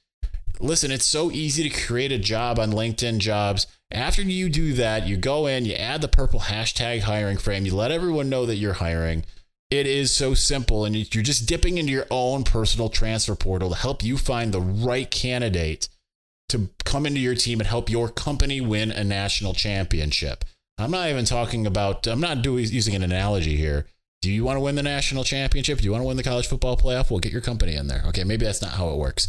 Listen, 0.60 0.90
it's 0.90 1.06
so 1.06 1.30
easy 1.30 1.66
to 1.66 1.86
create 1.86 2.12
a 2.12 2.18
job 2.18 2.58
on 2.58 2.72
LinkedIn 2.72 3.16
Jobs. 3.16 3.66
After 3.90 4.20
you 4.22 4.50
do 4.50 4.74
that, 4.74 5.06
you 5.06 5.16
go 5.16 5.46
in, 5.46 5.64
you 5.64 5.72
add 5.72 6.02
the 6.02 6.08
purple 6.08 6.40
hashtag 6.40 7.00
hiring 7.00 7.38
frame, 7.38 7.64
you 7.64 7.74
let 7.74 7.90
everyone 7.90 8.28
know 8.28 8.44
that 8.44 8.56
you're 8.56 8.74
hiring. 8.74 9.24
It 9.70 9.86
is 9.86 10.10
so 10.10 10.34
simple, 10.34 10.84
and 10.84 10.94
you're 11.14 11.24
just 11.24 11.46
dipping 11.46 11.78
into 11.78 11.92
your 11.92 12.06
own 12.10 12.44
personal 12.44 12.88
transfer 12.88 13.34
portal 13.34 13.70
to 13.70 13.76
help 13.76 14.02
you 14.02 14.16
find 14.16 14.52
the 14.52 14.60
right 14.60 15.10
candidate 15.10 15.88
to 16.50 16.70
come 16.84 17.06
into 17.06 17.20
your 17.20 17.34
team 17.34 17.60
and 17.60 17.68
help 17.68 17.90
your 17.90 18.08
company 18.08 18.60
win 18.60 18.90
a 18.90 19.04
national 19.04 19.52
championship. 19.52 20.44
I'm 20.78 20.90
not 20.90 21.08
even 21.08 21.24
talking 21.24 21.66
about, 21.66 22.06
I'm 22.06 22.20
not 22.20 22.42
doing, 22.42 22.64
using 22.66 22.94
an 22.94 23.02
analogy 23.02 23.56
here. 23.56 23.86
Do 24.20 24.32
you 24.32 24.42
want 24.42 24.56
to 24.56 24.60
win 24.60 24.74
the 24.74 24.82
national 24.82 25.22
championship? 25.22 25.78
Do 25.78 25.84
you 25.84 25.92
want 25.92 26.02
to 26.02 26.06
win 26.06 26.16
the 26.16 26.24
college 26.24 26.48
football 26.48 26.76
playoff? 26.76 27.08
Well, 27.08 27.20
get 27.20 27.30
your 27.30 27.40
company 27.40 27.76
in 27.76 27.86
there. 27.86 28.02
Okay, 28.08 28.24
maybe 28.24 28.44
that's 28.44 28.60
not 28.60 28.72
how 28.72 28.90
it 28.90 28.96
works. 28.96 29.28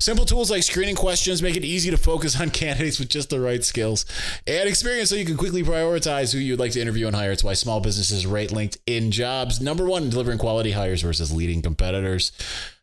Simple 0.00 0.24
tools 0.24 0.50
like 0.50 0.62
screening 0.62 0.96
questions 0.96 1.42
make 1.42 1.58
it 1.58 1.64
easy 1.64 1.90
to 1.90 1.98
focus 1.98 2.40
on 2.40 2.48
candidates 2.50 2.98
with 2.98 3.10
just 3.10 3.28
the 3.28 3.38
right 3.38 3.62
skills 3.62 4.06
and 4.46 4.66
experience 4.66 5.10
so 5.10 5.16
you 5.16 5.26
can 5.26 5.36
quickly 5.36 5.62
prioritize 5.62 6.32
who 6.32 6.38
you'd 6.38 6.58
like 6.58 6.72
to 6.72 6.80
interview 6.80 7.06
and 7.06 7.14
hire. 7.14 7.32
It's 7.32 7.44
why 7.44 7.52
small 7.52 7.80
businesses 7.80 8.26
rate 8.26 8.48
LinkedIn 8.48 9.10
jobs 9.10 9.60
number 9.60 9.86
one 9.86 10.04
in 10.04 10.10
delivering 10.10 10.38
quality 10.38 10.72
hires 10.72 11.02
versus 11.02 11.30
leading 11.30 11.60
competitors. 11.60 12.32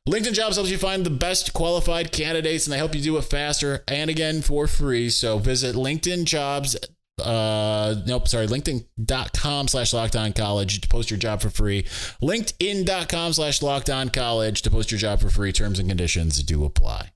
LinkedIn 0.08 0.34
Jobs 0.34 0.56
helps 0.56 0.72
you 0.72 0.78
find 0.78 1.06
the 1.06 1.10
best 1.10 1.52
qualified 1.52 2.14
candidates 2.14 2.66
and 2.66 2.74
they 2.74 2.78
help 2.78 2.96
you 2.96 3.02
do 3.02 3.18
it 3.18 3.24
faster 3.24 3.84
and 3.90 4.10
again 4.10 4.42
for 4.42 4.66
free. 4.66 5.10
So 5.10 5.38
visit 5.38 5.76
LinkedIn 5.76 6.24
Jobs 6.24 6.78
uh 7.20 7.96
nope 8.06 8.28
sorry 8.28 8.46
linkedin.com 8.46 9.68
slash 9.68 9.92
lockdown 9.92 10.36
college 10.36 10.82
to 10.82 10.88
post 10.88 11.10
your 11.10 11.18
job 11.18 11.42
for 11.42 11.50
free. 11.50 11.84
linkedin.com 12.22 13.34
slash 13.34 13.60
lockdown 13.60 14.12
college 14.12 14.62
to 14.62 14.70
post 14.70 14.92
your 14.92 15.00
job 15.00 15.20
for 15.20 15.30
free. 15.30 15.52
Terms 15.52 15.80
and 15.80 15.90
conditions 15.90 16.42
do 16.44 16.64
apply. 16.64 17.12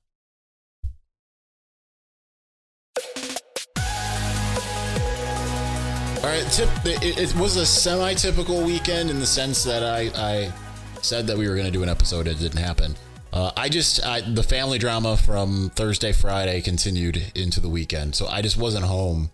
All 6.18 6.28
right 6.28 6.48
tip 6.52 6.70
it, 6.86 7.18
it 7.18 7.36
was 7.36 7.56
a 7.58 7.66
semi-typical 7.66 8.64
weekend 8.64 9.10
in 9.10 9.20
the 9.20 9.26
sense 9.26 9.64
that 9.64 9.84
i 9.84 10.12
i 10.16 10.54
said 11.02 11.26
that 11.28 11.38
we 11.38 11.48
were 11.48 11.56
going 11.56 11.66
to 11.66 11.72
do 11.72 11.82
an 11.84 11.90
episode 11.90 12.28
it 12.28 12.38
didn't 12.38 12.60
happen. 12.60 12.96
Uh, 13.34 13.52
I 13.56 13.70
just 13.70 14.06
I, 14.06 14.22
the 14.22 14.44
family 14.44 14.78
drama 14.78 15.16
from 15.16 15.72
Thursday, 15.76 16.12
Friday 16.12 16.62
continued 16.62 17.32
into 17.34 17.60
the 17.60 17.70
weekend, 17.70 18.14
so 18.14 18.28
I 18.28 18.42
just 18.42 18.58
wasn't 18.58 18.86
home 18.86 19.32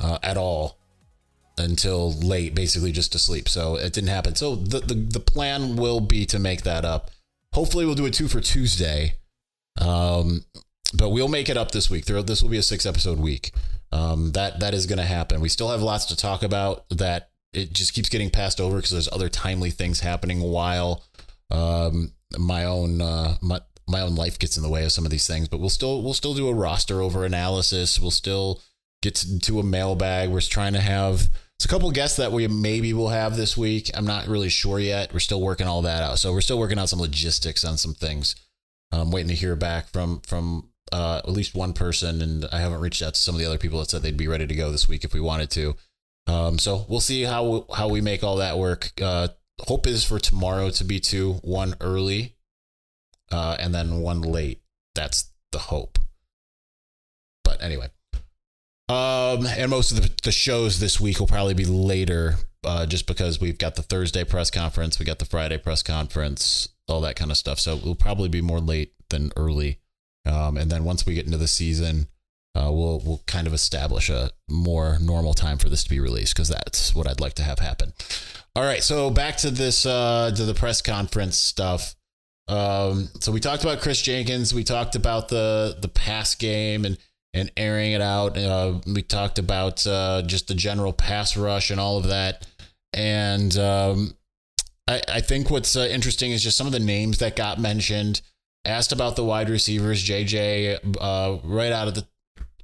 uh, 0.00 0.18
at 0.22 0.36
all 0.36 0.78
until 1.58 2.12
late, 2.12 2.54
basically 2.54 2.92
just 2.92 3.12
to 3.12 3.18
sleep. 3.18 3.48
So 3.48 3.76
it 3.76 3.92
didn't 3.92 4.10
happen. 4.10 4.34
So 4.34 4.54
the, 4.54 4.80
the, 4.80 4.94
the 4.94 5.20
plan 5.20 5.76
will 5.76 6.00
be 6.00 6.26
to 6.26 6.38
make 6.38 6.62
that 6.62 6.84
up. 6.84 7.10
Hopefully, 7.52 7.86
we'll 7.86 7.94
do 7.94 8.06
a 8.06 8.10
two 8.10 8.28
for 8.28 8.40
Tuesday. 8.40 9.14
Um, 9.80 10.44
but 10.94 11.10
we'll 11.10 11.28
make 11.28 11.48
it 11.48 11.56
up 11.56 11.72
this 11.72 11.90
week. 11.90 12.04
This 12.06 12.42
will 12.42 12.50
be 12.50 12.58
a 12.58 12.62
six 12.62 12.86
episode 12.86 13.18
week. 13.18 13.52
Um, 13.92 14.32
that 14.32 14.60
that 14.60 14.74
is 14.74 14.86
going 14.86 14.98
to 14.98 15.04
happen. 15.04 15.40
We 15.40 15.48
still 15.48 15.70
have 15.70 15.82
lots 15.82 16.06
to 16.06 16.16
talk 16.16 16.42
about. 16.42 16.88
That 16.90 17.30
it 17.52 17.72
just 17.72 17.94
keeps 17.94 18.08
getting 18.08 18.30
passed 18.30 18.60
over 18.60 18.76
because 18.76 18.90
there's 18.90 19.12
other 19.12 19.28
timely 19.28 19.70
things 19.70 20.00
happening 20.00 20.40
while 20.40 21.04
um, 21.50 22.12
my 22.38 22.64
own 22.64 23.00
uh, 23.00 23.36
my 23.40 23.60
my 23.88 24.00
own 24.00 24.14
life 24.14 24.38
gets 24.38 24.56
in 24.56 24.62
the 24.62 24.68
way 24.68 24.84
of 24.84 24.92
some 24.92 25.04
of 25.04 25.10
these 25.10 25.26
things. 25.26 25.48
But 25.48 25.60
we'll 25.60 25.70
still 25.70 26.02
we'll 26.02 26.14
still 26.14 26.34
do 26.34 26.48
a 26.48 26.54
roster 26.54 27.00
over 27.00 27.24
analysis. 27.24 28.00
We'll 28.00 28.10
still 28.10 28.60
get 29.10 29.42
to 29.42 29.60
a 29.60 29.62
mailbag. 29.62 30.30
We're 30.30 30.40
trying 30.40 30.72
to 30.74 30.80
have 30.80 31.30
it's 31.56 31.64
a 31.64 31.68
couple 31.68 31.90
guests 31.90 32.18
that 32.18 32.32
we 32.32 32.46
maybe 32.48 32.92
will 32.92 33.08
have 33.08 33.36
this 33.36 33.56
week. 33.56 33.90
I'm 33.94 34.04
not 34.04 34.26
really 34.26 34.50
sure 34.50 34.78
yet. 34.78 35.12
We're 35.14 35.20
still 35.20 35.40
working 35.40 35.66
all 35.66 35.82
that 35.82 36.02
out. 36.02 36.18
So 36.18 36.32
we're 36.32 36.42
still 36.42 36.58
working 36.58 36.78
out 36.78 36.90
some 36.90 37.00
logistics 37.00 37.64
on 37.64 37.78
some 37.78 37.94
things. 37.94 38.36
I'm 38.92 39.10
waiting 39.10 39.28
to 39.28 39.34
hear 39.34 39.56
back 39.56 39.88
from 39.88 40.20
from 40.20 40.68
uh, 40.92 41.22
at 41.24 41.30
least 41.30 41.54
one 41.54 41.72
person, 41.72 42.20
and 42.20 42.44
I 42.52 42.60
haven't 42.60 42.80
reached 42.80 43.02
out 43.02 43.14
to 43.14 43.20
some 43.20 43.34
of 43.34 43.38
the 43.38 43.46
other 43.46 43.58
people 43.58 43.78
that 43.80 43.90
said 43.90 44.02
they'd 44.02 44.16
be 44.16 44.28
ready 44.28 44.46
to 44.46 44.54
go 44.54 44.70
this 44.70 44.88
week 44.88 45.02
if 45.02 45.14
we 45.14 45.20
wanted 45.20 45.50
to. 45.52 45.76
Um, 46.26 46.58
so 46.58 46.84
we'll 46.88 47.00
see 47.00 47.22
how 47.22 47.66
how 47.74 47.88
we 47.88 48.00
make 48.00 48.22
all 48.22 48.36
that 48.36 48.58
work. 48.58 48.92
Uh, 49.00 49.28
hope 49.60 49.86
is 49.86 50.04
for 50.04 50.18
tomorrow 50.18 50.70
to 50.70 50.84
be 50.84 51.00
two, 51.00 51.34
one 51.42 51.74
early, 51.80 52.34
uh, 53.32 53.56
and 53.58 53.74
then 53.74 54.00
one 54.00 54.20
late. 54.20 54.60
That's 54.94 55.30
the 55.52 55.58
hope. 55.58 55.98
But 57.44 57.62
anyway, 57.62 57.88
um, 58.88 59.46
and 59.46 59.70
most 59.70 59.90
of 59.90 60.02
the, 60.02 60.10
the 60.22 60.32
shows 60.32 60.78
this 60.78 61.00
week 61.00 61.18
will 61.18 61.26
probably 61.26 61.54
be 61.54 61.64
later, 61.64 62.36
uh, 62.64 62.86
just 62.86 63.06
because 63.06 63.40
we've 63.40 63.58
got 63.58 63.74
the 63.74 63.82
Thursday 63.82 64.24
press 64.24 64.50
conference, 64.50 64.98
we 64.98 65.04
got 65.04 65.18
the 65.18 65.24
Friday 65.24 65.58
press 65.58 65.82
conference, 65.82 66.68
all 66.86 67.00
that 67.00 67.16
kind 67.16 67.30
of 67.30 67.36
stuff. 67.36 67.58
So 67.58 67.76
it'll 67.76 67.94
probably 67.94 68.28
be 68.28 68.40
more 68.40 68.60
late 68.60 68.92
than 69.10 69.32
early. 69.36 69.80
Um, 70.24 70.56
and 70.56 70.70
then 70.70 70.84
once 70.84 71.06
we 71.06 71.14
get 71.14 71.26
into 71.26 71.38
the 71.38 71.48
season, 71.48 72.08
uh, 72.56 72.70
we'll 72.72 73.00
we'll 73.04 73.22
kind 73.26 73.46
of 73.46 73.52
establish 73.52 74.08
a 74.08 74.30
more 74.48 74.98
normal 75.00 75.34
time 75.34 75.58
for 75.58 75.68
this 75.68 75.84
to 75.84 75.90
be 75.90 76.00
released 76.00 76.34
because 76.34 76.48
that's 76.48 76.94
what 76.94 77.06
I'd 77.06 77.20
like 77.20 77.34
to 77.34 77.42
have 77.42 77.58
happen. 77.58 77.92
All 78.54 78.64
right, 78.64 78.82
so 78.82 79.10
back 79.10 79.36
to 79.38 79.50
this 79.50 79.84
uh, 79.84 80.32
to 80.34 80.44
the 80.44 80.54
press 80.54 80.80
conference 80.80 81.36
stuff. 81.36 81.94
Um, 82.48 83.10
so 83.20 83.30
we 83.30 83.40
talked 83.40 83.62
about 83.62 83.80
Chris 83.80 84.00
Jenkins. 84.00 84.54
We 84.54 84.64
talked 84.64 84.94
about 84.94 85.28
the 85.28 85.76
the 85.80 85.88
pass 85.88 86.34
game 86.34 86.84
and 86.84 86.96
and 87.36 87.52
airing 87.56 87.92
it 87.92 88.00
out. 88.00 88.36
Uh, 88.36 88.80
we 88.86 89.02
talked 89.02 89.38
about 89.38 89.86
uh, 89.86 90.22
just 90.22 90.48
the 90.48 90.54
general 90.54 90.92
pass 90.92 91.36
rush 91.36 91.70
and 91.70 91.78
all 91.78 91.98
of 91.98 92.08
that. 92.08 92.46
And 92.92 93.56
um, 93.58 94.14
I, 94.88 95.02
I, 95.06 95.20
think 95.20 95.50
what's 95.50 95.76
uh, 95.76 95.80
interesting 95.90 96.32
is 96.32 96.42
just 96.42 96.56
some 96.56 96.66
of 96.66 96.72
the 96.72 96.80
names 96.80 97.18
that 97.18 97.36
got 97.36 97.60
mentioned. 97.60 98.22
Asked 98.64 98.90
about 98.90 99.14
the 99.14 99.24
wide 99.24 99.48
receivers, 99.48 100.04
JJ, 100.04 100.96
uh, 101.00 101.38
right 101.44 101.70
out 101.70 101.86
of 101.88 101.94
the 101.94 102.06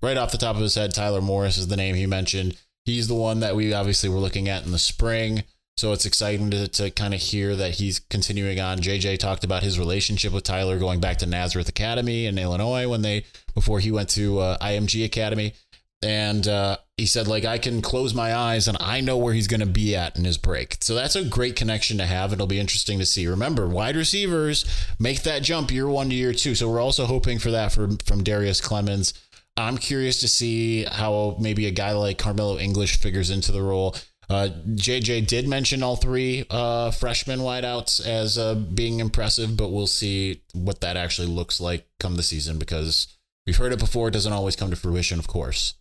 right 0.03 0.17
off 0.17 0.33
the 0.33 0.39
top 0.39 0.57
of 0.57 0.63
his 0.63 0.75
head, 0.75 0.93
Tyler 0.93 1.21
Morris 1.21 1.59
is 1.59 1.69
the 1.69 1.77
name 1.77 1.95
he 1.95 2.07
mentioned. 2.07 2.57
He's 2.85 3.07
the 3.07 3.15
one 3.15 3.41
that 3.41 3.55
we 3.55 3.73
obviously 3.73 4.09
were 4.09 4.19
looking 4.19 4.49
at 4.49 4.65
in 4.65 4.73
the 4.73 4.79
spring. 4.79 5.45
So 5.83 5.91
it's 5.91 6.07
exciting 6.07 6.49
to, 6.53 6.69
to 6.69 6.93
kind 6.93 7.13
of 7.13 7.19
hear 7.19 7.57
that 7.57 7.73
he's 7.73 7.99
continuing 7.99 8.61
on. 8.61 8.79
JJ 8.79 9.19
talked 9.19 9.43
about 9.43 9.65
his 9.65 9.81
relationship 9.81 10.33
with 10.33 10.45
Tyler 10.45 10.79
going 10.79 11.01
back 11.01 11.17
to 11.17 11.27
Nazareth 11.27 11.69
Academy 11.69 12.27
in 12.27 12.39
Illinois 12.39 12.89
when 12.89 13.03
they 13.03 13.25
before 13.53 13.81
he 13.81 13.91
went 13.91 14.09
to 14.11 14.39
uh, 14.39 14.59
IMG 14.59 15.05
Academy, 15.05 15.55
and 16.01 16.47
uh, 16.47 16.77
he 16.97 17.05
said 17.05 17.27
like 17.27 17.45
I 17.45 17.59
can 17.59 17.83
close 17.83 18.15
my 18.15 18.33
eyes 18.33 18.69
and 18.69 18.77
I 18.79 19.01
know 19.01 19.17
where 19.17 19.35
he's 19.35 19.49
going 19.49 19.59
to 19.59 19.67
be 19.67 19.97
at 19.97 20.17
in 20.17 20.25
his 20.25 20.39
break. 20.39 20.77
So 20.83 20.95
that's 20.95 21.17
a 21.17 21.25
great 21.25 21.57
connection 21.57 21.99
to 21.99 22.07
have. 22.07 22.33
It'll 22.33 22.47
be 22.47 22.61
interesting 22.61 23.01
to 23.01 23.05
see. 23.05 23.27
Remember, 23.27 23.67
wide 23.67 23.97
receivers 23.97 24.65
make 25.01 25.25
that 25.25 25.43
jump 25.43 25.73
year 25.73 25.89
one 25.89 26.11
to 26.11 26.15
year 26.15 26.33
two. 26.33 26.55
So 26.55 26.71
we're 26.71 26.81
also 26.81 27.07
hoping 27.07 27.41
for 27.41 27.51
that 27.51 27.73
from 27.73 27.99
from 27.99 28.23
Darrius 28.23 28.61
Clemons. 28.61 29.15
I'm 29.57 29.79
curious 29.79 30.21
to 30.21 30.29
see 30.29 30.85
how 30.85 31.37
maybe 31.41 31.67
a 31.67 31.73
guy 31.73 31.91
like 31.91 32.19
Karmello 32.19 32.61
English 32.61 33.01
figures 33.01 33.31
into 33.31 33.51
the 33.51 33.63
role. 33.63 33.97
Uh, 34.33 34.49
JJ 34.71 35.27
did 35.27 35.47
mention 35.47 35.83
all 35.83 35.97
three 35.97 36.47
uh, 36.49 36.91
freshman 36.91 37.41
wideouts 37.41 38.05
as 38.07 38.39
uh, 38.39 38.55
being 38.55 39.01
impressive, 39.01 39.59
but 39.59 39.69
we'll 39.69 39.87
see 39.87 40.41
what 40.55 40.81
that 40.81 40.97
actually 40.97 41.29
looks 41.29 41.61
like 41.61 41.87
come 42.01 42.17
the 42.17 42.23
season 42.23 42.59
because 42.59 43.09
we've 43.47 43.59
heard 43.59 43.75
it 43.75 43.79
before. 43.79 44.09
It 44.09 44.13
doesn't 44.13 44.33
always 44.33 44.57
come 44.57 44.71
to 44.71 44.77
fruition, 44.77 45.19
of 45.19 45.29
course. 45.29 45.75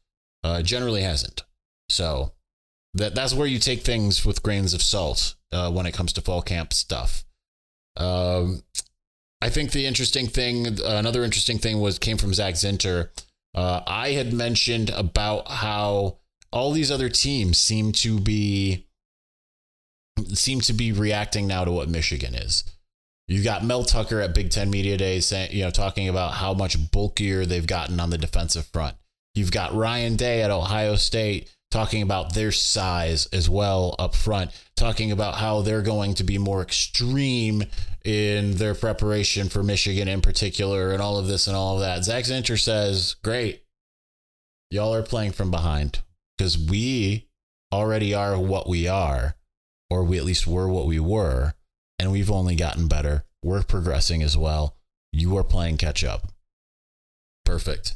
Uh, 0.43 0.62
generally 0.62 1.01
hasn't. 1.01 1.43
So 1.88 2.34
that 2.93 3.15
that's 3.15 3.34
where 3.34 3.48
you 3.48 3.58
take 3.58 3.84
things 3.84 4.25
with 4.25 4.43
grains 4.43 4.74
of 4.74 4.81
salt 4.81 5.36
uh, 5.53 5.72
when 5.72 5.86
it 5.86 5.93
comes 5.93 6.12
to 6.13 6.22
fall 6.22 6.41
camp 6.41 6.74
stuff. 6.74 7.24
Um, 7.96 8.63
I 9.41 9.48
think 9.48 9.72
the 9.72 9.86
interesting 9.86 10.27
thing, 10.27 10.67
another 10.84 11.24
interesting 11.24 11.58
thing, 11.58 11.79
was 11.79 11.98
came 12.00 12.17
from 12.17 12.34
Zak 12.34 12.55
Zinter. 12.55 13.12
Uh, 13.55 13.79
I 13.88 14.10
had 14.10 14.34
mentioned 14.34 14.89
about 14.89 15.48
how 15.48 16.17
all 16.51 16.72
these 16.72 16.91
other 16.91 17.10
teams 17.10 17.58
seem 17.58 17.91
to 17.93 18.20
be 18.20 18.88
seem 20.34 20.62
to 20.62 20.74
be 20.74 20.91
reacting 20.91 21.48
now 21.48 21.65
to 21.65 21.72
what 21.72 21.89
Michigan 21.89 22.36
is. 22.36 22.63
You 23.27 23.43
got 23.43 23.63
Mel 23.63 23.84
Tucker 23.84 24.20
at 24.20 24.36
Big 24.36 24.50
Ten 24.50 24.70
Media 24.70 24.98
Days 24.98 25.25
saying, 25.25 25.51
you 25.53 25.63
know, 25.63 25.72
talking 25.72 26.10
about 26.10 26.34
how 26.34 26.53
much 26.53 26.91
bulkier 26.91 27.46
they've 27.46 27.65
gotten 27.65 28.00
on 28.00 28.10
the 28.10 28.17
defensive 28.17 28.65
front. 28.67 28.98
You've 29.34 29.51
got 29.51 29.74
Ryan 29.74 30.17
Day 30.17 30.41
at 30.41 30.51
Ohio 30.51 30.96
State 30.96 31.50
talking 31.72 32.01
about 32.01 32.34
their 32.34 32.51
size 32.51 33.27
as 33.27 33.50
well 33.50 33.96
up 33.98 34.13
front, 34.13 34.51
talking 34.75 35.13
about 35.13 35.36
how 35.36 35.62
they're 35.62 35.81
going 35.81 36.13
to 36.15 36.25
be 36.25 36.38
more 36.38 36.62
extreme 36.62 37.63
in 38.03 38.55
their 38.55 38.75
preparation 38.75 39.48
for 39.48 39.63
Michigan 39.63 40.10
in 40.10 40.20
particular, 40.20 40.91
and 40.91 41.01
all 41.01 41.17
of 41.17 41.27
this 41.27 41.48
and 41.48 41.55
all 41.55 41.75
of 41.75 41.81
that. 41.81 42.03
Zak 42.03 42.25
Zinter 42.25 42.60
says, 42.60 43.15
Great. 43.24 43.63
Y'all 44.70 44.93
are 44.93 45.03
playing 45.03 45.31
from 45.31 45.51
behind 45.51 46.01
because 46.38 46.58
we 46.58 47.30
already 47.72 48.14
are 48.14 48.40
what 48.40 48.68
we 48.68 48.88
are, 48.88 49.36
or 49.90 50.04
we 50.04 50.18
at 50.18 50.26
least 50.26 50.48
were 50.48 50.68
what 50.68 50.86
we 50.86 51.00
were, 51.00 51.54
and 52.00 52.12
we've 52.12 52.32
only 52.32 52.56
gotten 52.56 52.88
better. 52.88 53.26
We're 53.44 53.64
progressing 53.64 54.22
as 54.22 54.38
well. 54.38 54.78
You 55.12 55.38
are 55.38 55.44
playing 55.44 55.78
catch 55.78 56.04
up. 56.04 56.32
Perfect. 57.46 57.96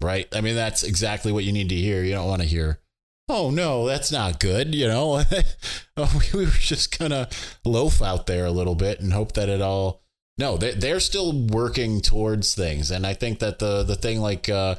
Right? 0.00 0.28
I 0.34 0.40
mean, 0.40 0.56
that's 0.56 0.82
exactly 0.82 1.32
what 1.32 1.44
you 1.44 1.52
need 1.52 1.68
to 1.70 1.74
hear. 1.74 2.02
You 2.02 2.12
don't 2.12 2.28
want 2.28 2.42
to 2.42 2.48
hear, 2.48 2.80
oh 3.28 3.50
no, 3.50 3.86
that's 3.86 4.12
not 4.12 4.40
good. 4.40 4.74
You 4.74 4.88
know, 4.88 5.22
we 6.34 6.44
were 6.44 6.50
just 6.50 6.98
gonna 6.98 7.28
loaf 7.64 8.02
out 8.02 8.26
there 8.26 8.44
a 8.44 8.50
little 8.50 8.74
bit 8.74 9.00
and 9.00 9.12
hope 9.12 9.32
that 9.32 9.48
it 9.48 9.60
all. 9.60 10.02
No, 10.38 10.58
they're 10.58 11.00
still 11.00 11.32
working 11.32 12.02
towards 12.02 12.54
things, 12.54 12.90
and 12.90 13.06
I 13.06 13.14
think 13.14 13.38
that 13.38 13.58
the 13.58 13.82
the 13.82 13.96
thing 13.96 14.20
like 14.20 14.50
uh, 14.50 14.74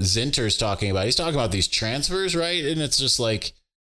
Zinter's 0.00 0.56
talking 0.56 0.90
about. 0.90 1.04
He's 1.04 1.16
talking 1.16 1.34
about 1.34 1.52
these 1.52 1.68
transfers, 1.68 2.34
right? 2.34 2.64
And 2.64 2.80
it's 2.80 2.98
just 2.98 3.20
like 3.20 3.52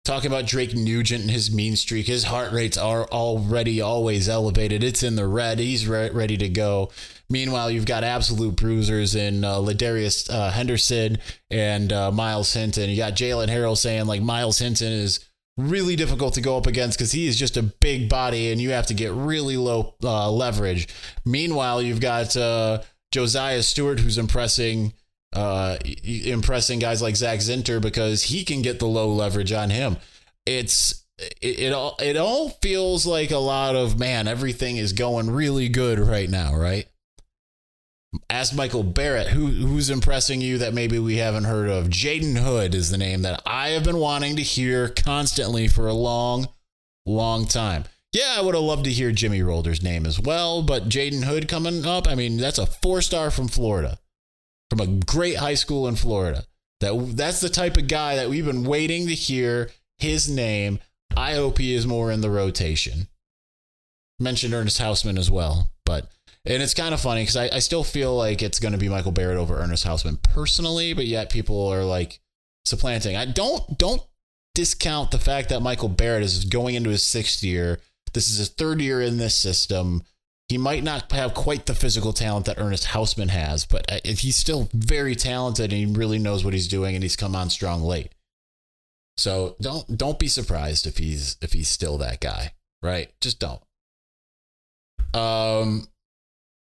talking 0.03 0.31
about 0.31 0.47
Drake 0.47 0.75
Nugent 0.75 1.21
and 1.21 1.31
his 1.31 1.53
mean 1.53 1.75
streak. 1.75 2.07
His 2.07 2.23
heart 2.23 2.51
rates 2.51 2.77
are 2.77 3.05
already 3.09 3.81
always 3.81 4.27
elevated. 4.27 4.83
It's 4.83 5.03
in 5.03 5.15
the 5.15 5.27
red. 5.27 5.59
He's 5.59 5.87
re- 5.87 6.09
ready 6.09 6.37
to 6.37 6.49
go. 6.49 6.89
Meanwhile, 7.29 7.71
you've 7.71 7.85
got 7.85 8.03
absolute 8.03 8.55
bruisers 8.55 9.15
in 9.15 9.43
uh, 9.43 9.55
Ladarius 9.55 10.29
uh, 10.29 10.51
Henderson 10.51 11.17
and 11.49 11.93
uh, 11.93 12.11
Myles 12.11 12.53
Hinton. 12.53 12.89
You 12.89 12.97
got 12.97 13.13
Jaylen 13.13 13.47
Harrell 13.47 13.77
saying 13.77 14.07
like 14.07 14.21
Myles 14.21 14.59
Hinton 14.59 14.91
is 14.91 15.25
really 15.57 15.95
difficult 15.95 16.33
to 16.33 16.41
go 16.41 16.57
up 16.57 16.65
against 16.65 16.97
because 16.97 17.11
he 17.11 17.27
is 17.27 17.37
just 17.37 17.57
a 17.57 17.61
big 17.63 18.09
body 18.09 18.51
and 18.51 18.59
you 18.59 18.71
have 18.71 18.87
to 18.87 18.93
get 18.93 19.11
really 19.11 19.57
low 19.57 19.95
uh, 20.03 20.31
leverage. 20.31 20.87
Meanwhile, 21.25 21.81
you've 21.83 22.01
got 22.01 22.35
uh, 22.35 22.81
Josiah 23.11 23.61
Stewart 23.61 23.99
who's 23.99 24.17
impressing 24.17 24.93
uh, 25.33 25.77
impressing 26.03 26.79
guys 26.79 27.01
like 27.01 27.15
Zak 27.15 27.39
Zinter 27.39 27.81
because 27.81 28.23
he 28.23 28.43
can 28.43 28.61
get 28.61 28.79
the 28.79 28.87
low 28.87 29.09
leverage 29.09 29.51
on 29.51 29.69
him. 29.69 29.97
It's 30.45 31.05
it, 31.17 31.59
it 31.59 31.73
all 31.73 31.95
it 31.99 32.17
all 32.17 32.49
feels 32.61 33.05
like 33.05 33.31
a 33.31 33.37
lot 33.37 33.75
of 33.75 33.99
man. 33.99 34.27
Everything 34.27 34.77
is 34.77 34.93
going 34.93 35.31
really 35.31 35.69
good 35.69 35.99
right 35.99 36.29
now, 36.29 36.55
right? 36.55 36.87
Ask 38.29 38.53
Michael 38.53 38.83
Barrett, 38.83 39.27
who 39.27 39.47
who's 39.47 39.89
impressing 39.89 40.41
you 40.41 40.57
that 40.57 40.73
maybe 40.73 40.99
we 40.99 41.17
haven't 41.17 41.45
heard 41.45 41.69
of. 41.69 41.87
Jaden 41.87 42.37
Hood 42.37 42.75
is 42.75 42.91
the 42.91 42.97
name 42.97 43.21
that 43.21 43.41
I 43.45 43.69
have 43.69 43.85
been 43.85 43.97
wanting 43.97 44.35
to 44.35 44.41
hear 44.41 44.89
constantly 44.89 45.67
for 45.69 45.87
a 45.87 45.93
long, 45.93 46.49
long 47.05 47.45
time. 47.45 47.85
Yeah, 48.11 48.35
I 48.37 48.41
would 48.41 48.55
have 48.55 48.63
loved 48.63 48.83
to 48.85 48.91
hear 48.91 49.13
Jimmy 49.13 49.41
Rolder's 49.41 49.81
name 49.81 50.05
as 50.05 50.19
well, 50.19 50.61
but 50.61 50.89
Jaden 50.89 51.23
Hood 51.23 51.47
coming 51.47 51.85
up, 51.85 52.09
I 52.09 52.15
mean, 52.15 52.35
that's 52.35 52.59
a 52.59 52.65
four 52.65 53.01
star 53.01 53.31
from 53.31 53.47
Florida, 53.47 53.99
from 54.71 54.79
a 54.79 54.87
great 54.87 55.35
high 55.35 55.53
school 55.53 55.85
in 55.85 55.97
Florida. 55.97 56.45
That 56.79 57.17
that's 57.17 57.41
the 57.41 57.49
type 57.49 57.75
of 57.75 57.89
guy 57.89 58.15
that 58.15 58.29
we've 58.29 58.45
been 58.45 58.63
waiting 58.63 59.05
to 59.07 59.13
hear 59.13 59.69
his 59.97 60.29
name. 60.29 60.79
I 61.15 61.33
hope 61.33 61.57
he 61.57 61.75
is 61.75 61.85
more 61.85 62.09
in 62.09 62.21
the 62.21 62.29
rotation. 62.29 63.09
Mentioned 64.17 64.53
Ernest 64.53 64.79
Hausmann 64.79 65.19
as 65.19 65.29
well, 65.29 65.71
but 65.85 66.09
and 66.45 66.63
it's 66.63 66.73
kind 66.73 66.93
of 66.93 67.01
funny 67.01 67.23
because 67.23 67.35
I, 67.35 67.49
I 67.49 67.59
still 67.59 67.83
feel 67.83 68.15
like 68.15 68.41
it's 68.41 68.59
going 68.59 68.71
to 68.71 68.77
be 68.77 68.87
Michael 68.87 69.11
Barrett 69.11 69.37
over 69.37 69.59
Ernest 69.59 69.85
Hausmann 69.85 70.23
personally, 70.23 70.93
but 70.93 71.05
yet 71.05 71.29
people 71.29 71.67
are 71.67 71.83
like 71.83 72.21
supplanting. 72.63 73.17
I 73.17 73.25
don't 73.25 73.77
don't 73.77 74.01
discount 74.55 75.11
the 75.11 75.19
fact 75.19 75.49
that 75.49 75.61
Michael 75.61 75.89
Barrett 75.89 76.23
is 76.23 76.45
going 76.45 76.75
into 76.75 76.91
his 76.91 77.03
sixth 77.03 77.43
year. 77.43 77.79
This 78.13 78.29
is 78.29 78.37
his 78.37 78.49
third 78.49 78.79
year 78.79 79.01
in 79.01 79.17
this 79.17 79.35
system. 79.35 80.03
He 80.51 80.57
might 80.57 80.83
not 80.83 81.09
have 81.13 81.33
quite 81.33 81.65
the 81.65 81.73
physical 81.73 82.11
talent 82.11 82.45
that 82.45 82.59
Ernest 82.59 82.87
Hausmann 82.87 83.29
has, 83.29 83.65
but 83.65 83.89
uh, 83.89 84.01
he's 84.03 84.35
still 84.35 84.67
very 84.73 85.15
talented 85.15 85.71
and 85.71 85.79
he 85.79 85.85
really 85.85 86.19
knows 86.19 86.43
what 86.43 86.53
he's 86.53 86.67
doing 86.67 86.93
and 86.93 87.01
he's 87.01 87.15
come 87.15 87.37
on 87.37 87.49
strong 87.49 87.81
late. 87.83 88.11
So 89.15 89.55
don't 89.61 89.97
don't 89.97 90.19
be 90.19 90.27
surprised 90.27 90.85
if 90.85 90.97
he's 90.97 91.37
if 91.41 91.53
he's 91.53 91.69
still 91.69 91.97
that 91.99 92.19
guy, 92.19 92.51
right? 92.83 93.13
Just 93.21 93.39
don't. 93.39 93.61
Um 95.13 95.87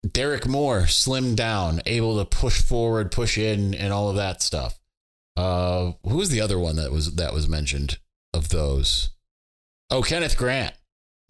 Derek 0.06 0.46
Moore 0.46 0.82
slimmed 0.82 1.38
down, 1.38 1.82
able 1.86 2.18
to 2.18 2.26
push 2.26 2.62
forward, 2.62 3.14
push 3.14 3.38
in, 3.38 3.74
and 3.74 3.94
all 3.94 4.10
of 4.10 4.18
that 4.18 4.42
stuff. 4.42 4.78
Uh, 5.38 5.94
who 6.04 6.18
was 6.18 6.32
the 6.32 6.42
other 6.42 6.60
one 6.60 6.76
that 6.76 6.92
was 6.92 7.16
that 7.16 7.34
was 7.34 7.48
mentioned 7.48 7.98
of 8.34 8.50
those? 8.50 9.12
Oh, 9.90 10.02
Kenneth 10.02 10.36
Grant 10.36 10.76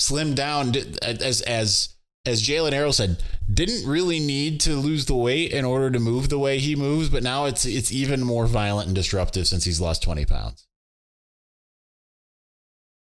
slimmed 0.01 0.33
down 0.33 0.73
as 1.03 1.41
as 1.41 1.95
as 2.29 2.41
Jaylen 2.41 2.71
Harrell 2.71 2.93
said, 2.93 3.21
didn't 3.51 3.89
really 3.89 4.19
need 4.19 4.61
to 4.61 4.75
lose 4.75 5.05
the 5.05 5.15
weight 5.15 5.51
in 5.51 5.65
order 5.65 5.89
to 5.89 5.99
move 5.99 6.29
the 6.29 6.39
way 6.39 6.59
he 6.59 6.75
moves, 6.75 7.09
but 7.09 7.23
now 7.23 7.45
it's 7.45 7.65
it's 7.65 7.91
even 7.91 8.23
more 8.23 8.45
violent 8.45 8.87
and 8.87 8.95
disruptive 8.95 9.47
since 9.47 9.65
he's 9.65 9.81
lost 9.81 10.03
twenty 10.03 10.25
pounds. 10.25 10.67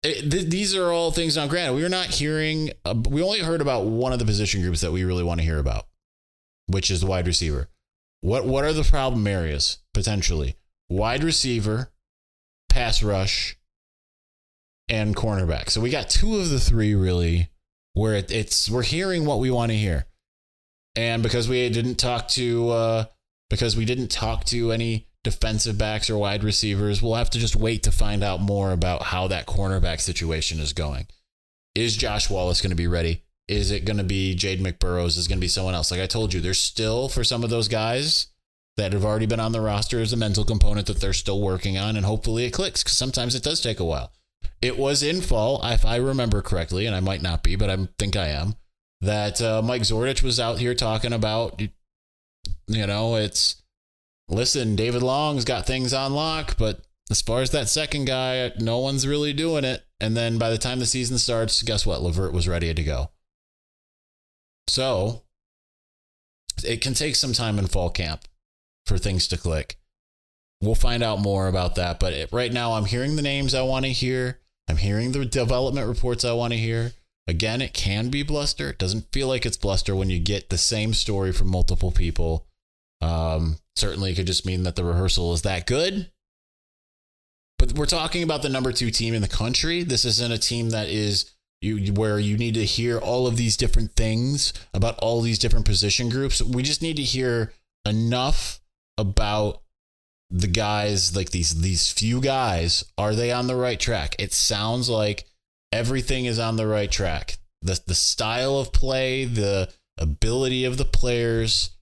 It, 0.03 0.29
th- 0.29 0.49
these 0.49 0.75
are 0.75 0.91
all 0.91 1.11
things 1.11 1.35
now 1.35 1.47
granted 1.47 1.73
we're 1.73 1.89
not 1.89 2.05
hearing 2.05 2.69
uh, 2.85 2.93
we 3.09 3.23
only 3.23 3.39
heard 3.39 3.59
about 3.59 3.85
one 3.85 4.13
of 4.13 4.19
the 4.19 4.25
position 4.25 4.61
groups 4.61 4.81
that 4.81 4.91
we 4.91 5.03
really 5.03 5.23
want 5.23 5.39
to 5.39 5.45
hear 5.45 5.57
about 5.57 5.85
which 6.67 6.89
is 6.89 7.01
the 7.01 7.07
wide 7.07 7.27
receiver. 7.27 7.69
What 8.21 8.45
what 8.45 8.63
are 8.63 8.73
the 8.73 8.83
problem 8.83 9.25
areas 9.27 9.79
potentially? 9.93 10.55
Wide 10.89 11.23
receiver 11.23 11.91
pass 12.69 13.03
rush 13.03 13.57
and 14.89 15.15
cornerback. 15.15 15.69
So 15.69 15.81
we 15.81 15.89
got 15.89 16.09
two 16.09 16.37
of 16.37 16.49
the 16.49 16.59
three 16.59 16.95
really 16.95 17.49
where 17.95 18.13
it, 18.13 18.29
it's 18.29 18.69
we're 18.69 18.83
hearing 18.83 19.25
what 19.25 19.39
we 19.39 19.49
want 19.49 19.71
to 19.71 19.77
hear 19.77 20.05
and 20.95 21.23
because 21.23 21.49
we 21.49 21.67
didn't 21.69 21.95
talk 21.95 22.27
to 22.27 22.69
uh 22.69 23.05
because 23.49 23.75
we 23.75 23.85
didn't 23.85 24.09
talk 24.09 24.45
to 24.45 24.71
any 24.71 25.07
defensive 25.25 25.77
backs 25.77 26.09
or 26.09 26.17
wide 26.17 26.43
receivers. 26.43 27.01
We'll 27.01 27.15
have 27.15 27.31
to 27.31 27.39
just 27.39 27.55
wait 27.55 27.83
to 27.83 27.91
find 27.91 28.23
out 28.23 28.39
more 28.39 28.71
about 28.71 29.01
how 29.03 29.27
that 29.27 29.47
cornerback 29.47 29.99
situation 29.99 30.59
is 30.59 30.71
going. 30.71 31.07
Is 31.73 31.97
Josh 31.97 32.29
Wallace 32.29 32.61
going 32.61 32.69
to 32.69 32.75
be 32.75 32.87
ready? 32.87 33.23
Is 33.47 33.71
it 33.71 33.85
going 33.85 33.97
to 33.97 34.03
be 34.03 34.35
Ja'Den 34.35 34.61
McBurrows? 34.61 35.17
Is 35.17 35.25
it 35.25 35.29
going 35.29 35.39
to 35.39 35.41
be 35.41 35.47
someone 35.47 35.75
else? 35.75 35.91
Like 35.91 35.99
I 35.99 36.05
told 36.05 36.33
you, 36.33 36.39
there's 36.39 36.59
still 36.59 37.09
for 37.09 37.23
some 37.23 37.43
of 37.43 37.49
those 37.49 37.67
guys 37.67 38.27
that 38.77 38.93
have 38.93 39.03
already 39.03 39.25
been 39.25 39.39
on 39.39 39.51
the 39.51 39.61
roster 39.61 39.99
as 39.99 40.13
a 40.13 40.17
mental 40.17 40.45
component 40.45 40.87
that 40.87 40.99
they're 40.99 41.13
still 41.13 41.41
working 41.41 41.77
on, 41.77 41.95
and 41.95 42.05
hopefully 42.05 42.45
it 42.45 42.51
clicks 42.51 42.83
because 42.83 42.97
sometimes 42.97 43.35
it 43.35 43.43
does 43.43 43.61
take 43.61 43.79
a 43.79 43.85
while. 43.85 44.11
It 44.61 44.77
was 44.77 45.03
in 45.03 45.21
fall, 45.21 45.61
if 45.63 45.85
I 45.85 45.97
remember 45.97 46.41
correctly, 46.41 46.85
and 46.85 46.95
I 46.95 46.99
might 46.99 47.21
not 47.21 47.43
be, 47.43 47.55
but 47.55 47.69
I 47.69 47.87
think 47.99 48.15
I 48.15 48.27
am. 48.27 48.55
That 49.01 49.41
uh, 49.41 49.61
Mike 49.61 49.83
Zordich 49.83 50.23
was 50.23 50.39
out 50.39 50.59
here 50.59 50.73
talking 50.73 51.13
about, 51.13 51.61
you 52.67 52.87
know, 52.87 53.15
it's 53.15 53.61
listen, 54.27 54.75
David 54.75 55.03
Long's 55.03 55.45
got 55.45 55.65
things 55.65 55.93
on 55.93 56.13
lock, 56.13 56.57
but 56.57 56.81
as 57.11 57.21
far 57.21 57.41
as 57.41 57.51
that 57.51 57.69
second 57.69 58.05
guy, 58.05 58.51
no 58.59 58.79
one's 58.79 59.07
really 59.07 59.33
doing 59.33 59.63
it. 59.63 59.85
And 59.99 60.17
then 60.17 60.37
by 60.37 60.49
the 60.49 60.57
time 60.57 60.79
the 60.79 60.85
season 60.85 61.17
starts, 61.17 61.61
guess 61.61 61.85
what? 61.85 62.01
Lavert 62.01 62.33
was 62.33 62.47
ready 62.47 62.73
to 62.73 62.83
go. 62.83 63.11
So 64.67 65.23
it 66.63 66.81
can 66.81 66.93
take 66.93 67.15
some 67.15 67.33
time 67.33 67.59
in 67.59 67.67
fall 67.67 67.89
camp 67.89 68.21
for 68.85 68.97
things 68.97 69.27
to 69.27 69.37
click. 69.37 69.77
We'll 70.65 70.75
find 70.75 71.03
out 71.03 71.19
more 71.19 71.47
about 71.47 71.75
that. 71.75 71.99
But 71.99 72.13
it, 72.13 72.29
right 72.31 72.51
now, 72.51 72.73
I'm 72.73 72.85
hearing 72.85 73.15
the 73.15 73.21
names 73.21 73.53
I 73.53 73.61
want 73.61 73.85
to 73.85 73.91
hear. 73.91 74.39
I'm 74.67 74.77
hearing 74.77 75.11
the 75.11 75.25
development 75.25 75.87
reports 75.87 76.25
I 76.25 76.33
want 76.33 76.53
to 76.53 76.59
hear. 76.59 76.93
Again, 77.27 77.61
it 77.61 77.73
can 77.73 78.09
be 78.09 78.23
bluster. 78.23 78.69
It 78.69 78.77
doesn't 78.77 79.11
feel 79.11 79.27
like 79.27 79.45
it's 79.45 79.57
bluster 79.57 79.95
when 79.95 80.09
you 80.09 80.19
get 80.19 80.49
the 80.49 80.57
same 80.57 80.93
story 80.93 81.31
from 81.31 81.47
multiple 81.47 81.91
people. 81.91 82.47
Um, 83.01 83.57
certainly, 83.75 84.11
it 84.11 84.15
could 84.15 84.27
just 84.27 84.45
mean 84.45 84.63
that 84.63 84.75
the 84.75 84.83
rehearsal 84.83 85.33
is 85.33 85.43
that 85.43 85.67
good. 85.67 86.11
But 87.57 87.73
we're 87.73 87.85
talking 87.85 88.23
about 88.23 88.41
the 88.41 88.49
number 88.49 88.71
two 88.71 88.91
team 88.91 89.13
in 89.13 89.21
the 89.21 89.27
country. 89.27 89.83
This 89.83 90.05
isn't 90.05 90.31
a 90.31 90.37
team 90.37 90.71
that 90.71 90.87
is 90.87 91.31
you 91.61 91.93
where 91.93 92.19
you 92.19 92.37
need 92.37 92.53
to 92.55 92.65
hear 92.65 92.99
all 92.99 93.27
of 93.27 93.37
these 93.37 93.57
different 93.57 93.93
things 93.93 94.53
about 94.73 94.97
all 94.99 95.21
these 95.21 95.39
different 95.39 95.65
position 95.65 96.09
groups. 96.09 96.41
We 96.41 96.63
just 96.63 96.81
need 96.81 96.97
to 96.97 97.03
hear 97.03 97.53
enough 97.85 98.59
about 98.97 99.61
the 100.29 100.47
guys 100.47 101.15
like 101.15 101.29
these 101.29 101.61
these 101.61 101.91
few 101.91 102.19
guys 102.19 102.83
are 102.97 103.15
they 103.15 103.31
on 103.31 103.47
the 103.47 103.55
right 103.55 103.79
track 103.79 104.15
it 104.17 104.33
sounds 104.33 104.89
like 104.89 105.25
everything 105.71 106.25
is 106.25 106.39
on 106.39 106.55
the 106.55 106.67
right 106.67 106.91
track 106.91 107.37
the 107.61 107.79
the 107.85 107.95
style 107.95 108.57
of 108.57 108.73
play 108.73 109.25
the 109.25 109.71
ability 109.97 110.65
of 110.65 110.77
the 110.77 110.85
players 110.85 111.75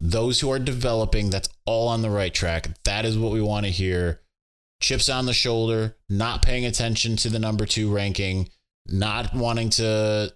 those 0.00 0.40
who 0.40 0.50
are 0.50 0.58
developing, 0.58 1.30
that's 1.30 1.48
all 1.64 1.88
on 1.88 2.02
the 2.02 2.10
right 2.10 2.32
track. 2.32 2.68
That 2.84 3.04
is 3.04 3.18
what 3.18 3.32
we 3.32 3.40
want 3.40 3.66
to 3.66 3.72
hear. 3.72 4.20
Chips 4.80 5.08
on 5.08 5.26
the 5.26 5.32
shoulder, 5.32 5.96
not 6.08 6.42
paying 6.42 6.66
attention 6.66 7.16
to 7.16 7.30
the 7.30 7.38
number 7.38 7.64
two 7.64 7.92
ranking, 7.92 8.50
not 8.86 9.34
wanting 9.34 9.70
to, 9.70 10.34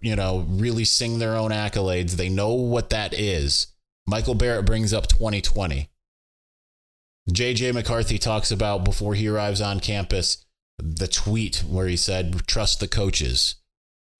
you 0.00 0.16
know, 0.16 0.44
really 0.48 0.84
sing 0.84 1.18
their 1.18 1.36
own 1.36 1.52
accolades. 1.52 2.12
They 2.12 2.28
know 2.28 2.54
what 2.54 2.90
that 2.90 3.14
is. 3.14 3.68
Michael 4.08 4.34
Barrett 4.34 4.66
brings 4.66 4.92
up 4.92 5.06
2020. 5.06 5.88
JJ 7.30 7.74
McCarthy 7.74 8.18
talks 8.18 8.50
about 8.50 8.84
before 8.84 9.14
he 9.14 9.28
arrives 9.28 9.60
on 9.60 9.80
campus 9.80 10.44
the 10.78 11.08
tweet 11.08 11.64
where 11.66 11.88
he 11.88 11.96
said, 11.96 12.46
trust 12.46 12.80
the 12.80 12.88
coaches 12.88 13.56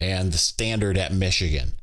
and 0.00 0.32
the 0.32 0.38
standard 0.38 0.96
at 0.96 1.12
Michigan 1.12 1.74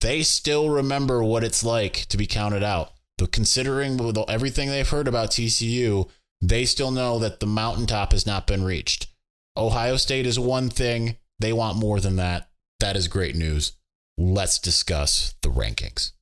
they 0.00 0.22
still 0.22 0.70
remember 0.70 1.22
what 1.22 1.44
it's 1.44 1.62
like 1.62 2.06
to 2.06 2.16
be 2.16 2.26
counted 2.26 2.62
out. 2.62 2.92
But 3.18 3.32
considering 3.32 4.00
everything 4.28 4.68
they've 4.70 4.88
heard 4.88 5.08
about 5.08 5.30
TCU, 5.30 6.08
they 6.40 6.64
still 6.64 6.90
know 6.90 7.18
that 7.18 7.40
the 7.40 7.46
mountaintop 7.46 8.12
has 8.12 8.26
not 8.26 8.46
been 8.46 8.64
reached. 8.64 9.08
Ohio 9.56 9.96
State 9.96 10.26
is 10.26 10.38
one 10.38 10.70
thing, 10.70 11.16
they 11.38 11.52
want 11.52 11.76
more 11.76 12.00
than 12.00 12.16
that. 12.16 12.48
That 12.80 12.96
is 12.96 13.08
great 13.08 13.36
news. 13.36 13.72
Let's 14.16 14.58
discuss 14.58 15.34
the 15.42 15.50
rankings. 15.50 16.12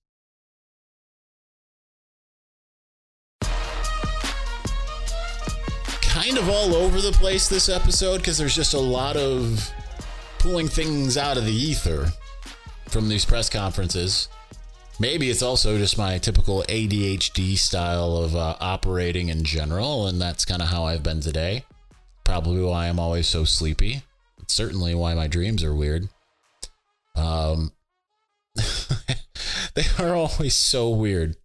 Kind 6.29 6.41
of 6.41 6.51
all 6.51 6.75
over 6.75 7.01
the 7.01 7.13
place 7.13 7.49
this 7.49 7.71
episode 7.71 8.19
because 8.19 8.37
there's 8.37 8.55
just 8.55 8.75
a 8.75 8.79
lot 8.79 9.17
of 9.17 9.73
pulling 10.39 10.69
things 10.69 11.17
out 11.17 11.39
of 11.39 11.47
the 11.47 11.55
ether 11.55 12.13
from 12.87 13.09
these 13.09 13.25
press 13.25 13.49
conferences. 13.49 14.29
Maybe 15.01 15.31
it's 15.31 15.41
also 15.41 15.79
just 15.79 15.97
my 15.97 16.19
typical 16.19 16.67
ADHD 16.69 17.57
style 17.57 18.19
of 18.19 18.37
uh, 18.37 18.57
operating 18.61 19.31
in 19.31 19.43
general, 19.43 20.07
and 20.07 20.21
that's 20.21 20.45
kind 20.45 20.61
of 20.61 20.69
how 20.69 20.85
I've 20.85 21.03
been 21.03 21.23
today. 21.23 21.65
Probably 22.25 22.61
why 22.61 22.89
I'm 22.89 23.01
always 23.01 23.27
so 23.27 23.45
sleepy. 23.45 24.03
It's 24.39 24.53
certainly 24.53 24.95
why 24.95 25.15
my 25.15 25.29
dreams 25.29 25.65
are 25.65 25.75
weird. 25.75 26.11
Um, 27.17 27.73
they 28.55 29.87
are 29.99 30.15
always 30.15 30.55
so 30.55 30.91
weird. 30.91 31.39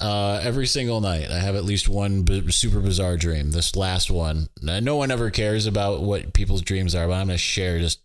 Uh, 0.00 0.40
every 0.42 0.66
single 0.66 1.00
night, 1.00 1.30
I 1.30 1.38
have 1.38 1.54
at 1.54 1.64
least 1.64 1.88
one 1.88 2.22
b- 2.22 2.50
super 2.50 2.80
bizarre 2.80 3.16
dream. 3.16 3.50
This 3.50 3.76
last 3.76 4.10
one, 4.10 4.48
no 4.62 4.96
one 4.96 5.10
ever 5.10 5.30
cares 5.30 5.66
about 5.66 6.02
what 6.02 6.32
people's 6.32 6.62
dreams 6.62 6.94
are, 6.94 7.06
but 7.06 7.14
I'm 7.14 7.26
gonna 7.26 7.38
share 7.38 7.78
just 7.78 8.00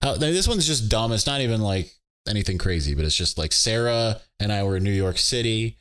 how. 0.00 0.16
This 0.16 0.48
one's 0.48 0.66
just 0.66 0.88
dumb. 0.88 1.12
It's 1.12 1.26
not 1.26 1.40
even 1.40 1.60
like 1.60 1.92
anything 2.28 2.58
crazy, 2.58 2.94
but 2.94 3.04
it's 3.04 3.16
just 3.16 3.38
like 3.38 3.52
Sarah 3.52 4.20
and 4.40 4.52
I 4.52 4.62
were 4.62 4.76
in 4.76 4.84
New 4.84 4.92
York 4.92 5.18
City, 5.18 5.76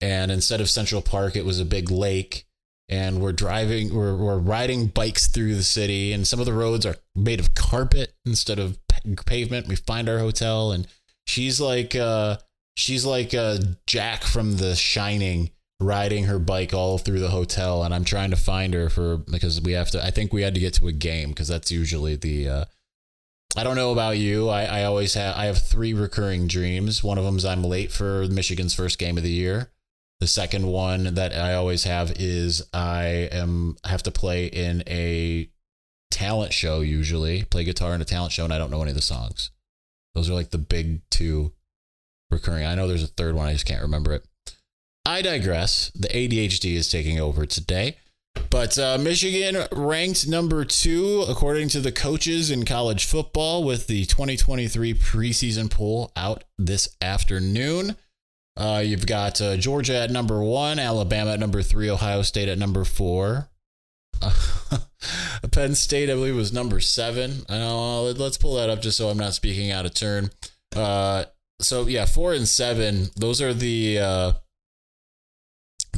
and 0.00 0.30
instead 0.30 0.60
of 0.60 0.70
Central 0.70 1.02
Park, 1.02 1.36
it 1.36 1.44
was 1.44 1.60
a 1.60 1.64
big 1.64 1.90
lake. 1.90 2.44
And 2.90 3.20
we're 3.20 3.32
driving, 3.32 3.94
we're, 3.94 4.16
we're 4.16 4.38
riding 4.38 4.86
bikes 4.86 5.28
through 5.28 5.56
the 5.56 5.62
city, 5.62 6.14
and 6.14 6.26
some 6.26 6.40
of 6.40 6.46
the 6.46 6.54
roads 6.54 6.86
are 6.86 6.96
made 7.14 7.38
of 7.38 7.52
carpet 7.54 8.14
instead 8.24 8.58
of 8.58 8.78
pavement. 9.26 9.68
We 9.68 9.76
find 9.76 10.08
our 10.08 10.18
hotel, 10.18 10.72
and 10.72 10.86
she's 11.26 11.60
like, 11.60 11.94
uh, 11.94 12.38
she's 12.78 13.04
like 13.04 13.34
Jack 13.86 14.22
from 14.22 14.56
The 14.56 14.74
Shining, 14.76 15.50
riding 15.80 16.24
her 16.24 16.38
bike 16.38 16.72
all 16.72 16.96
through 16.96 17.18
the 17.18 17.30
hotel, 17.30 17.82
and 17.82 17.92
I'm 17.92 18.04
trying 18.04 18.30
to 18.30 18.36
find 18.36 18.72
her 18.72 18.88
for 18.88 19.18
because 19.18 19.60
we 19.60 19.72
have 19.72 19.90
to. 19.90 20.04
I 20.04 20.10
think 20.10 20.32
we 20.32 20.42
had 20.42 20.54
to 20.54 20.60
get 20.60 20.74
to 20.74 20.88
a 20.88 20.92
game 20.92 21.30
because 21.30 21.48
that's 21.48 21.70
usually 21.70 22.16
the 22.16 22.48
uh, 22.48 22.64
I 23.56 23.64
don't 23.64 23.76
know 23.76 23.92
about 23.92 24.18
you. 24.18 24.48
I, 24.48 24.64
I 24.64 24.84
always 24.84 25.14
have 25.14 25.36
I 25.36 25.46
have 25.46 25.58
three 25.58 25.92
recurring 25.92 26.46
dreams. 26.46 27.02
One 27.02 27.18
of 27.18 27.24
them 27.24 27.36
is 27.36 27.44
I'm 27.44 27.64
late 27.64 27.92
for 27.92 28.26
Michigan's 28.28 28.74
first 28.74 28.98
game 28.98 29.16
of 29.16 29.24
the 29.24 29.30
year. 29.30 29.70
The 30.20 30.26
second 30.26 30.66
one 30.66 31.14
that 31.14 31.32
I 31.32 31.54
always 31.54 31.84
have 31.84 32.12
is 32.16 32.62
I 32.72 33.28
am 33.32 33.76
have 33.84 34.02
to 34.04 34.10
play 34.10 34.46
in 34.46 34.82
a 34.86 35.50
talent 36.10 36.52
show 36.52 36.80
usually, 36.80 37.44
play 37.44 37.64
guitar 37.64 37.94
in 37.94 38.00
a 38.00 38.04
talent 38.04 38.32
show 38.32 38.44
and 38.44 38.52
I 38.52 38.58
don't 38.58 38.70
know 38.70 38.82
any 38.82 38.90
of 38.90 38.96
the 38.96 39.02
songs. 39.02 39.50
Those 40.14 40.28
are 40.28 40.34
like 40.34 40.50
the 40.50 40.58
big 40.58 41.02
two 41.10 41.52
recurring. 42.30 42.64
I 42.64 42.74
know 42.74 42.86
there's 42.86 43.02
a 43.02 43.08
third 43.08 43.34
one, 43.34 43.48
I 43.48 43.52
just 43.52 43.66
can't 43.66 43.82
remember 43.82 44.12
it. 44.12 44.24
I 45.04 45.22
digress. 45.22 45.90
The 45.94 46.08
ADHD 46.08 46.74
is 46.74 46.90
taking 46.90 47.18
over 47.18 47.46
today. 47.46 47.96
But 48.50 48.78
uh, 48.78 48.98
Michigan 48.98 49.66
ranked 49.72 50.28
number 50.28 50.64
two 50.64 51.24
according 51.28 51.68
to 51.70 51.80
the 51.80 51.92
coaches 51.92 52.50
in 52.50 52.64
college 52.64 53.04
football 53.04 53.64
with 53.64 53.86
the 53.86 54.04
2023 54.06 54.94
preseason 54.94 55.70
poll 55.70 56.12
out 56.16 56.44
this 56.58 56.88
afternoon. 57.02 57.96
Uh, 58.56 58.82
you've 58.84 59.06
got 59.06 59.40
uh, 59.40 59.56
Georgia 59.56 59.96
at 59.96 60.10
number 60.10 60.42
one, 60.42 60.78
Alabama 60.78 61.32
at 61.32 61.40
number 61.40 61.62
three, 61.62 61.88
Ohio 61.88 62.22
State 62.22 62.48
at 62.48 62.58
number 62.58 62.84
four. 62.84 63.48
Penn 65.52 65.74
State, 65.74 66.10
I 66.10 66.14
believe, 66.14 66.34
was 66.34 66.52
number 66.52 66.80
seven. 66.80 67.44
Uh, 67.48 68.02
let's 68.02 68.36
pull 68.36 68.56
that 68.56 68.68
up 68.68 68.82
just 68.82 68.98
so 68.98 69.08
I'm 69.08 69.18
not 69.18 69.34
speaking 69.34 69.70
out 69.70 69.86
of 69.86 69.94
turn. 69.94 70.30
So 71.60 71.86
yeah, 71.86 72.04
four 72.04 72.34
and 72.34 72.48
seven. 72.48 73.08
Those 73.16 73.42
are 73.42 73.52
the 73.52 73.98
uh, 73.98 74.32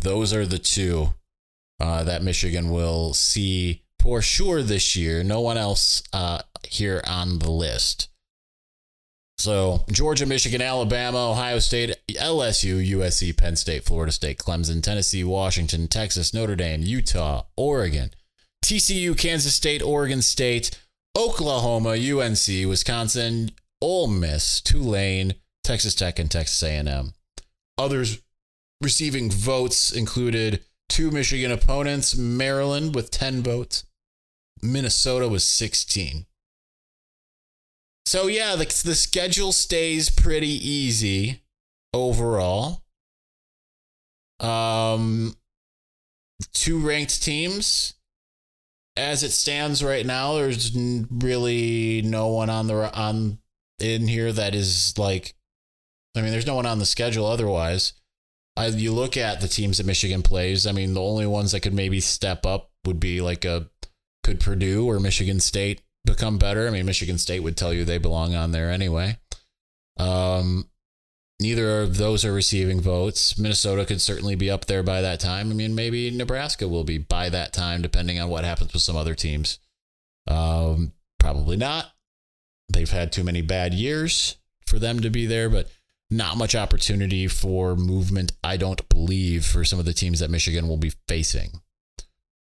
those 0.00 0.32
are 0.32 0.46
the 0.46 0.58
two 0.58 1.10
uh, 1.78 2.04
that 2.04 2.22
Michigan 2.22 2.70
will 2.70 3.12
see 3.12 3.82
for 4.00 4.22
sure 4.22 4.62
this 4.62 4.96
year. 4.96 5.22
No 5.22 5.40
one 5.40 5.58
else 5.58 6.02
uh, 6.12 6.40
here 6.66 7.02
on 7.06 7.38
the 7.38 7.50
list. 7.50 8.08
So 9.38 9.84
Georgia, 9.90 10.26
Michigan, 10.26 10.60
Alabama, 10.60 11.30
Ohio 11.30 11.60
State, 11.60 11.96
LSU, 12.10 12.86
USC, 12.90 13.36
Penn 13.36 13.56
State, 13.56 13.84
Florida 13.84 14.12
State, 14.12 14.38
Clemson, 14.38 14.82
Tennessee, 14.82 15.24
Washington, 15.24 15.88
Texas, 15.88 16.34
Notre 16.34 16.56
Dame, 16.56 16.82
Utah, 16.82 17.44
Oregon, 17.56 18.10
TCU, 18.62 19.16
Kansas 19.16 19.54
State, 19.54 19.82
Oregon 19.82 20.20
State, 20.20 20.78
Oklahoma, 21.16 21.90
UNC, 21.92 22.68
Wisconsin, 22.68 23.50
Ole 23.80 24.08
Miss, 24.08 24.60
Tulane, 24.60 25.34
Texas 25.70 25.94
Tech, 25.94 26.18
and 26.18 26.28
Texas 26.28 26.60
A&M. 26.64 27.12
Others 27.78 28.20
receiving 28.80 29.30
votes 29.30 29.92
included 29.92 30.64
two 30.88 31.12
Michigan 31.12 31.52
opponents 31.52 32.16
Maryland 32.16 32.92
with 32.92 33.12
10 33.12 33.40
votes, 33.44 33.84
Minnesota 34.60 35.28
was 35.28 35.46
16. 35.46 36.26
So, 38.04 38.26
yeah, 38.26 38.56
the, 38.56 38.64
the 38.84 38.96
schedule 38.96 39.52
stays 39.52 40.10
pretty 40.10 40.48
easy 40.48 41.42
overall. 41.94 42.82
Um, 44.40 45.36
two 46.52 46.80
ranked 46.80 47.22
teams. 47.22 47.94
As 48.96 49.22
it 49.22 49.30
stands 49.30 49.84
right 49.84 50.04
now, 50.04 50.34
there's 50.34 50.76
really 51.12 52.02
no 52.02 52.26
one 52.26 52.50
on 52.50 52.66
the 52.66 52.92
on 52.92 53.38
in 53.78 54.08
here 54.08 54.32
that 54.32 54.56
is 54.56 54.98
like 54.98 55.36
I 56.16 56.22
mean, 56.22 56.32
there's 56.32 56.46
no 56.46 56.56
one 56.56 56.66
on 56.66 56.78
the 56.78 56.86
schedule 56.86 57.26
otherwise. 57.26 57.92
I, 58.56 58.66
you 58.66 58.92
look 58.92 59.16
at 59.16 59.40
the 59.40 59.48
teams 59.48 59.78
that 59.78 59.86
Michigan 59.86 60.22
plays. 60.22 60.66
I 60.66 60.72
mean, 60.72 60.94
the 60.94 61.02
only 61.02 61.26
ones 61.26 61.52
that 61.52 61.60
could 61.60 61.74
maybe 61.74 62.00
step 62.00 62.44
up 62.44 62.70
would 62.84 63.00
be 63.00 63.20
like 63.20 63.44
a 63.44 63.70
could 64.24 64.40
Purdue 64.40 64.86
or 64.86 65.00
Michigan 65.00 65.40
State 65.40 65.82
become 66.04 66.38
better. 66.38 66.66
I 66.66 66.70
mean, 66.70 66.86
Michigan 66.86 67.18
State 67.18 67.40
would 67.40 67.56
tell 67.56 67.72
you 67.72 67.84
they 67.84 67.98
belong 67.98 68.34
on 68.34 68.52
there 68.52 68.70
anyway. 68.70 69.18
Um, 69.98 70.68
neither 71.40 71.82
of 71.82 71.96
those 71.96 72.24
are 72.24 72.32
receiving 72.32 72.80
votes. 72.80 73.38
Minnesota 73.38 73.84
could 73.84 74.00
certainly 74.00 74.34
be 74.34 74.50
up 74.50 74.66
there 74.66 74.82
by 74.82 75.00
that 75.00 75.20
time. 75.20 75.50
I 75.50 75.54
mean, 75.54 75.74
maybe 75.74 76.10
Nebraska 76.10 76.68
will 76.68 76.84
be 76.84 76.98
by 76.98 77.28
that 77.28 77.52
time, 77.52 77.82
depending 77.82 78.18
on 78.18 78.28
what 78.28 78.44
happens 78.44 78.72
with 78.72 78.82
some 78.82 78.96
other 78.96 79.14
teams. 79.14 79.58
Um, 80.26 80.92
probably 81.18 81.56
not. 81.56 81.92
They've 82.72 82.90
had 82.90 83.12
too 83.12 83.24
many 83.24 83.42
bad 83.42 83.74
years 83.74 84.36
for 84.66 84.78
them 84.78 85.00
to 85.00 85.10
be 85.10 85.26
there, 85.26 85.48
but 85.48 85.68
not 86.10 86.36
much 86.36 86.54
opportunity 86.54 87.28
for 87.28 87.76
movement, 87.76 88.32
I 88.42 88.56
don't 88.56 88.88
believe, 88.88 89.44
for 89.44 89.64
some 89.64 89.78
of 89.78 89.84
the 89.84 89.92
teams 89.92 90.20
that 90.20 90.30
Michigan 90.30 90.68
will 90.68 90.76
be 90.76 90.92
facing. 91.06 91.60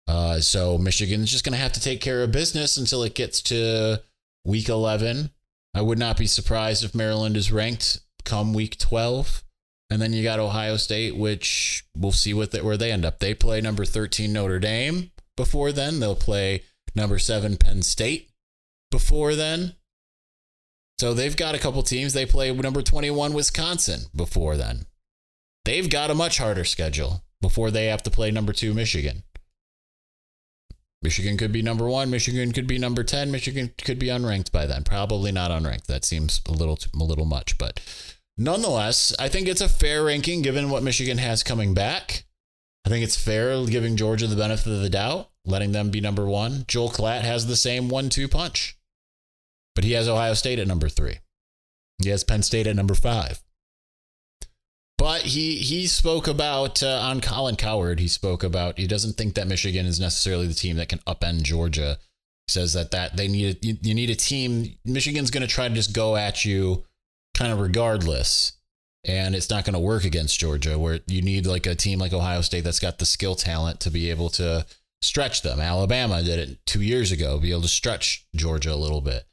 Uh, 0.06 0.40
so 0.40 0.78
is 0.78 1.30
just 1.30 1.44
going 1.44 1.52
to 1.52 1.58
have 1.58 1.72
to 1.72 1.80
take 1.80 2.00
care 2.00 2.22
of 2.22 2.32
business 2.32 2.76
until 2.76 3.02
it 3.02 3.14
gets 3.14 3.42
to 3.42 4.00
week 4.44 4.68
11. 4.68 5.30
I 5.74 5.82
would 5.82 5.98
not 5.98 6.16
be 6.16 6.26
surprised 6.26 6.82
if 6.82 6.94
Maryland 6.94 7.36
is 7.36 7.52
ranked 7.52 8.00
come 8.24 8.54
week 8.54 8.78
12. 8.78 9.44
And 9.90 10.02
then 10.02 10.12
you 10.12 10.22
got 10.22 10.38
Ohio 10.38 10.76
State, 10.76 11.16
which 11.16 11.84
we'll 11.96 12.12
see 12.12 12.34
what 12.34 12.54
where 12.62 12.76
they 12.76 12.92
end 12.92 13.04
up. 13.04 13.18
They 13.18 13.34
play 13.34 13.60
number 13.60 13.84
13 13.84 14.32
Notre 14.32 14.58
Dame 14.58 15.10
before 15.36 15.72
then. 15.72 16.00
They'll 16.00 16.14
play 16.14 16.64
number 16.94 17.18
7 17.18 17.56
Penn 17.56 17.82
State 17.82 18.30
before 18.90 19.34
then. 19.34 19.74
So 21.00 21.14
they've 21.14 21.36
got 21.36 21.54
a 21.54 21.58
couple 21.58 21.82
teams. 21.82 22.12
They 22.12 22.26
play 22.26 22.52
number 22.52 22.82
21 22.82 23.32
Wisconsin 23.32 24.02
before 24.14 24.56
then. 24.56 24.86
They've 25.64 25.88
got 25.88 26.10
a 26.10 26.14
much 26.14 26.38
harder 26.38 26.64
schedule 26.64 27.22
before 27.40 27.70
they 27.70 27.86
have 27.86 28.02
to 28.04 28.10
play 28.10 28.30
number 28.30 28.52
2 28.52 28.74
Michigan. 28.74 29.22
Michigan 31.02 31.36
could 31.36 31.52
be 31.52 31.62
number 31.62 31.88
1, 31.88 32.10
Michigan 32.10 32.50
could 32.50 32.66
be 32.66 32.78
number 32.78 33.04
10, 33.04 33.30
Michigan 33.30 33.72
could 33.84 34.00
be 34.00 34.08
unranked 34.08 34.50
by 34.50 34.66
then. 34.66 34.82
Probably 34.82 35.30
not 35.30 35.52
unranked. 35.52 35.86
That 35.86 36.04
seems 36.04 36.40
a 36.48 36.52
little 36.52 36.78
a 36.92 37.04
little 37.04 37.24
much, 37.24 37.56
but 37.56 37.80
nonetheless, 38.36 39.14
I 39.18 39.28
think 39.28 39.46
it's 39.46 39.60
a 39.60 39.68
fair 39.68 40.02
ranking 40.02 40.42
given 40.42 40.70
what 40.70 40.82
Michigan 40.82 41.18
has 41.18 41.44
coming 41.44 41.72
back. 41.72 42.24
I 42.84 42.88
think 42.88 43.04
it's 43.04 43.16
fair 43.16 43.64
giving 43.66 43.96
Georgia 43.96 44.26
the 44.26 44.34
benefit 44.34 44.72
of 44.72 44.80
the 44.80 44.90
doubt, 44.90 45.30
letting 45.44 45.72
them 45.72 45.90
be 45.90 46.00
number 46.00 46.26
1. 46.26 46.64
Joel 46.66 46.90
Klatt 46.90 47.20
has 47.20 47.46
the 47.46 47.56
same 47.56 47.88
1-2 47.88 48.28
punch. 48.28 48.77
But 49.78 49.84
he 49.84 49.92
has 49.92 50.08
Ohio 50.08 50.34
State 50.34 50.58
at 50.58 50.66
number 50.66 50.88
three. 50.88 51.18
He 52.02 52.08
has 52.08 52.24
Penn 52.24 52.42
State 52.42 52.66
at 52.66 52.74
number 52.74 52.96
five. 52.96 53.44
But 54.98 55.20
he 55.20 55.58
he 55.58 55.86
spoke 55.86 56.26
about 56.26 56.82
uh, 56.82 56.98
on 57.00 57.20
Colin 57.20 57.54
Cowherd. 57.54 58.00
He 58.00 58.08
spoke 58.08 58.42
about 58.42 58.76
he 58.76 58.88
doesn't 58.88 59.12
think 59.12 59.36
that 59.36 59.46
Michigan 59.46 59.86
is 59.86 60.00
necessarily 60.00 60.48
the 60.48 60.54
team 60.54 60.78
that 60.78 60.88
can 60.88 60.98
upend 61.06 61.42
Georgia. 61.42 61.96
He 62.48 62.54
says 62.54 62.72
that 62.72 62.90
that 62.90 63.16
they 63.16 63.28
need 63.28 63.64
you, 63.64 63.76
you 63.80 63.94
need 63.94 64.10
a 64.10 64.16
team. 64.16 64.76
Michigan's 64.84 65.30
going 65.30 65.46
to 65.46 65.54
try 65.54 65.68
to 65.68 65.74
just 65.76 65.92
go 65.92 66.16
at 66.16 66.44
you, 66.44 66.84
kind 67.34 67.52
of 67.52 67.60
regardless, 67.60 68.54
and 69.04 69.36
it's 69.36 69.48
not 69.48 69.64
going 69.64 69.74
to 69.74 69.78
work 69.78 70.02
against 70.02 70.40
Georgia. 70.40 70.76
Where 70.76 70.98
you 71.06 71.22
need 71.22 71.46
like 71.46 71.66
a 71.66 71.76
team 71.76 72.00
like 72.00 72.12
Ohio 72.12 72.40
State 72.40 72.64
that's 72.64 72.80
got 72.80 72.98
the 72.98 73.06
skill 73.06 73.36
talent 73.36 73.78
to 73.82 73.92
be 73.92 74.10
able 74.10 74.30
to 74.30 74.66
stretch 75.02 75.42
them. 75.42 75.60
Alabama 75.60 76.20
did 76.24 76.40
it 76.40 76.66
two 76.66 76.82
years 76.82 77.12
ago, 77.12 77.38
be 77.38 77.52
able 77.52 77.62
to 77.62 77.68
stretch 77.68 78.26
Georgia 78.34 78.74
a 78.74 78.74
little 78.74 79.00
bit. 79.00 79.24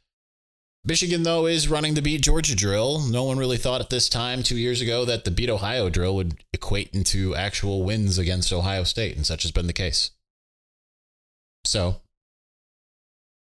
Michigan, 0.88 1.24
though, 1.24 1.48
is 1.48 1.68
running 1.68 1.96
the 1.96 2.02
beat 2.02 2.22
Georgia 2.22 2.56
drill. 2.56 3.00
No 3.00 3.24
one 3.24 3.40
really 3.40 3.58
thought 3.58 3.82
at 3.82 3.90
this 3.90 4.08
time, 4.08 4.44
two 4.44 4.58
years 4.58 4.82
ago, 4.82 5.04
that 5.06 5.26
the 5.26 5.32
beat 5.32 5.50
Ohio 5.50 5.90
drill 5.90 6.16
would 6.16 6.44
equate 6.54 6.92
into 6.94 7.36
actual 7.36 7.84
wins 7.84 8.20
against 8.20 8.54
Ohio 8.54 8.84
State, 8.84 9.16
and 9.16 9.26
such 9.26 9.42
has 9.42 9.52
been 9.52 9.66
the 9.66 9.74
case. 9.74 10.12
So, 11.66 12.02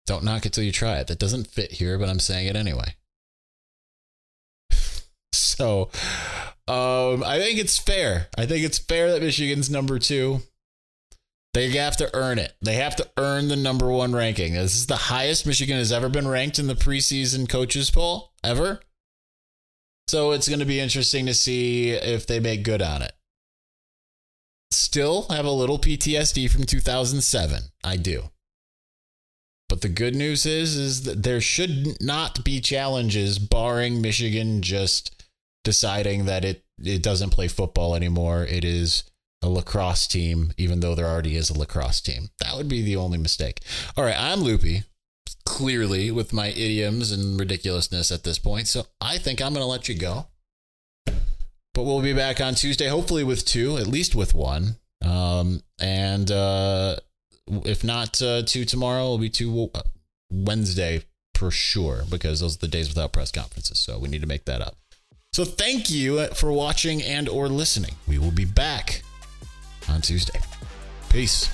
don't 0.06 0.24
knock 0.24 0.46
it 0.46 0.54
till 0.54 0.64
you 0.64 0.72
try 0.72 0.96
it. 0.96 1.06
That 1.08 1.18
doesn't 1.18 1.48
fit 1.48 1.72
here, 1.72 1.98
but 1.98 2.08
I'm 2.08 2.18
saying 2.18 2.46
it 2.46 2.56
anyway. 2.56 2.96
so, 5.32 5.90
um, 6.66 7.22
I 7.22 7.38
think 7.38 7.58
it's 7.58 7.78
fair. 7.78 8.28
I 8.38 8.46
think 8.46 8.64
it's 8.64 8.78
fair 8.78 9.12
that 9.12 9.22
Michigan's 9.22 9.68
number 9.68 9.98
two. 9.98 10.40
They 11.54 11.70
have 11.70 11.96
to 11.98 12.10
earn 12.14 12.38
it. 12.38 12.52
They 12.60 12.74
have 12.74 12.96
to 12.96 13.08
earn 13.16 13.46
the 13.46 13.56
number 13.56 13.88
one 13.88 14.12
ranking. 14.12 14.54
This 14.54 14.74
is 14.74 14.86
the 14.86 14.96
highest 14.96 15.46
Michigan 15.46 15.76
has 15.76 15.92
ever 15.92 16.08
been 16.08 16.26
ranked 16.26 16.58
in 16.58 16.66
the 16.66 16.74
preseason 16.74 17.48
coaches 17.48 17.90
poll 17.90 18.32
ever. 18.42 18.80
So 20.08 20.32
it's 20.32 20.48
going 20.48 20.58
to 20.58 20.66
be 20.66 20.80
interesting 20.80 21.26
to 21.26 21.34
see 21.34 21.90
if 21.90 22.26
they 22.26 22.40
make 22.40 22.64
good 22.64 22.82
on 22.82 23.02
it. 23.02 23.12
still 24.72 25.28
have 25.30 25.44
a 25.44 25.50
little 25.50 25.78
PTSD 25.78 26.50
from 26.50 26.64
2007. 26.64 27.62
I 27.84 27.96
do. 27.96 28.30
But 29.68 29.80
the 29.80 29.88
good 29.88 30.14
news 30.14 30.44
is 30.46 30.76
is 30.76 31.02
that 31.04 31.22
there 31.22 31.40
should 31.40 32.00
not 32.02 32.44
be 32.44 32.60
challenges 32.60 33.38
barring 33.38 34.02
Michigan 34.02 34.60
just 34.60 35.24
deciding 35.62 36.26
that 36.26 36.44
it 36.44 36.64
it 36.82 37.02
doesn't 37.02 37.30
play 37.30 37.48
football 37.48 37.94
anymore. 37.94 38.44
It 38.44 38.64
is 38.64 39.04
a 39.44 39.48
lacrosse 39.48 40.06
team, 40.06 40.54
even 40.56 40.80
though 40.80 40.94
there 40.94 41.06
already 41.06 41.36
is 41.36 41.50
a 41.50 41.58
lacrosse 41.58 42.00
team. 42.00 42.30
That 42.40 42.56
would 42.56 42.68
be 42.68 42.82
the 42.82 42.96
only 42.96 43.18
mistake. 43.18 43.60
All 43.94 44.04
right, 44.04 44.18
I'm 44.18 44.40
loopy, 44.40 44.84
clearly, 45.44 46.10
with 46.10 46.32
my 46.32 46.48
idioms 46.48 47.12
and 47.12 47.38
ridiculousness 47.38 48.10
at 48.10 48.24
this 48.24 48.38
point. 48.38 48.68
So 48.68 48.86
I 49.02 49.18
think 49.18 49.42
I'm 49.42 49.52
going 49.52 49.62
to 49.62 49.70
let 49.70 49.86
you 49.86 49.96
go. 49.96 50.26
But 51.74 51.82
we'll 51.82 52.00
be 52.00 52.14
back 52.14 52.40
on 52.40 52.54
Tuesday, 52.54 52.88
hopefully 52.88 53.22
with 53.22 53.44
two, 53.44 53.76
at 53.76 53.86
least 53.86 54.14
with 54.14 54.34
one. 54.34 54.76
Um, 55.04 55.60
and 55.78 56.30
uh, 56.30 56.96
if 57.66 57.84
not 57.84 58.22
uh, 58.22 58.42
two 58.42 58.64
tomorrow, 58.64 59.04
it'll 59.04 59.18
be 59.18 59.28
two 59.28 59.70
uh, 59.74 59.82
Wednesday 60.32 61.02
for 61.34 61.50
sure, 61.50 62.04
because 62.08 62.40
those 62.40 62.56
are 62.56 62.60
the 62.60 62.68
days 62.68 62.88
without 62.88 63.12
press 63.12 63.30
conferences. 63.30 63.78
So 63.78 63.98
we 63.98 64.08
need 64.08 64.22
to 64.22 64.26
make 64.26 64.46
that 64.46 64.62
up. 64.62 64.76
So 65.34 65.44
thank 65.44 65.90
you 65.90 66.28
for 66.28 66.52
watching 66.52 67.02
and 67.02 67.28
or 67.28 67.48
listening. 67.48 67.96
We 68.06 68.18
will 68.18 68.30
be 68.30 68.44
back 68.46 69.02
on 69.88 70.00
Tuesday. 70.00 70.40
Peace. 71.08 71.50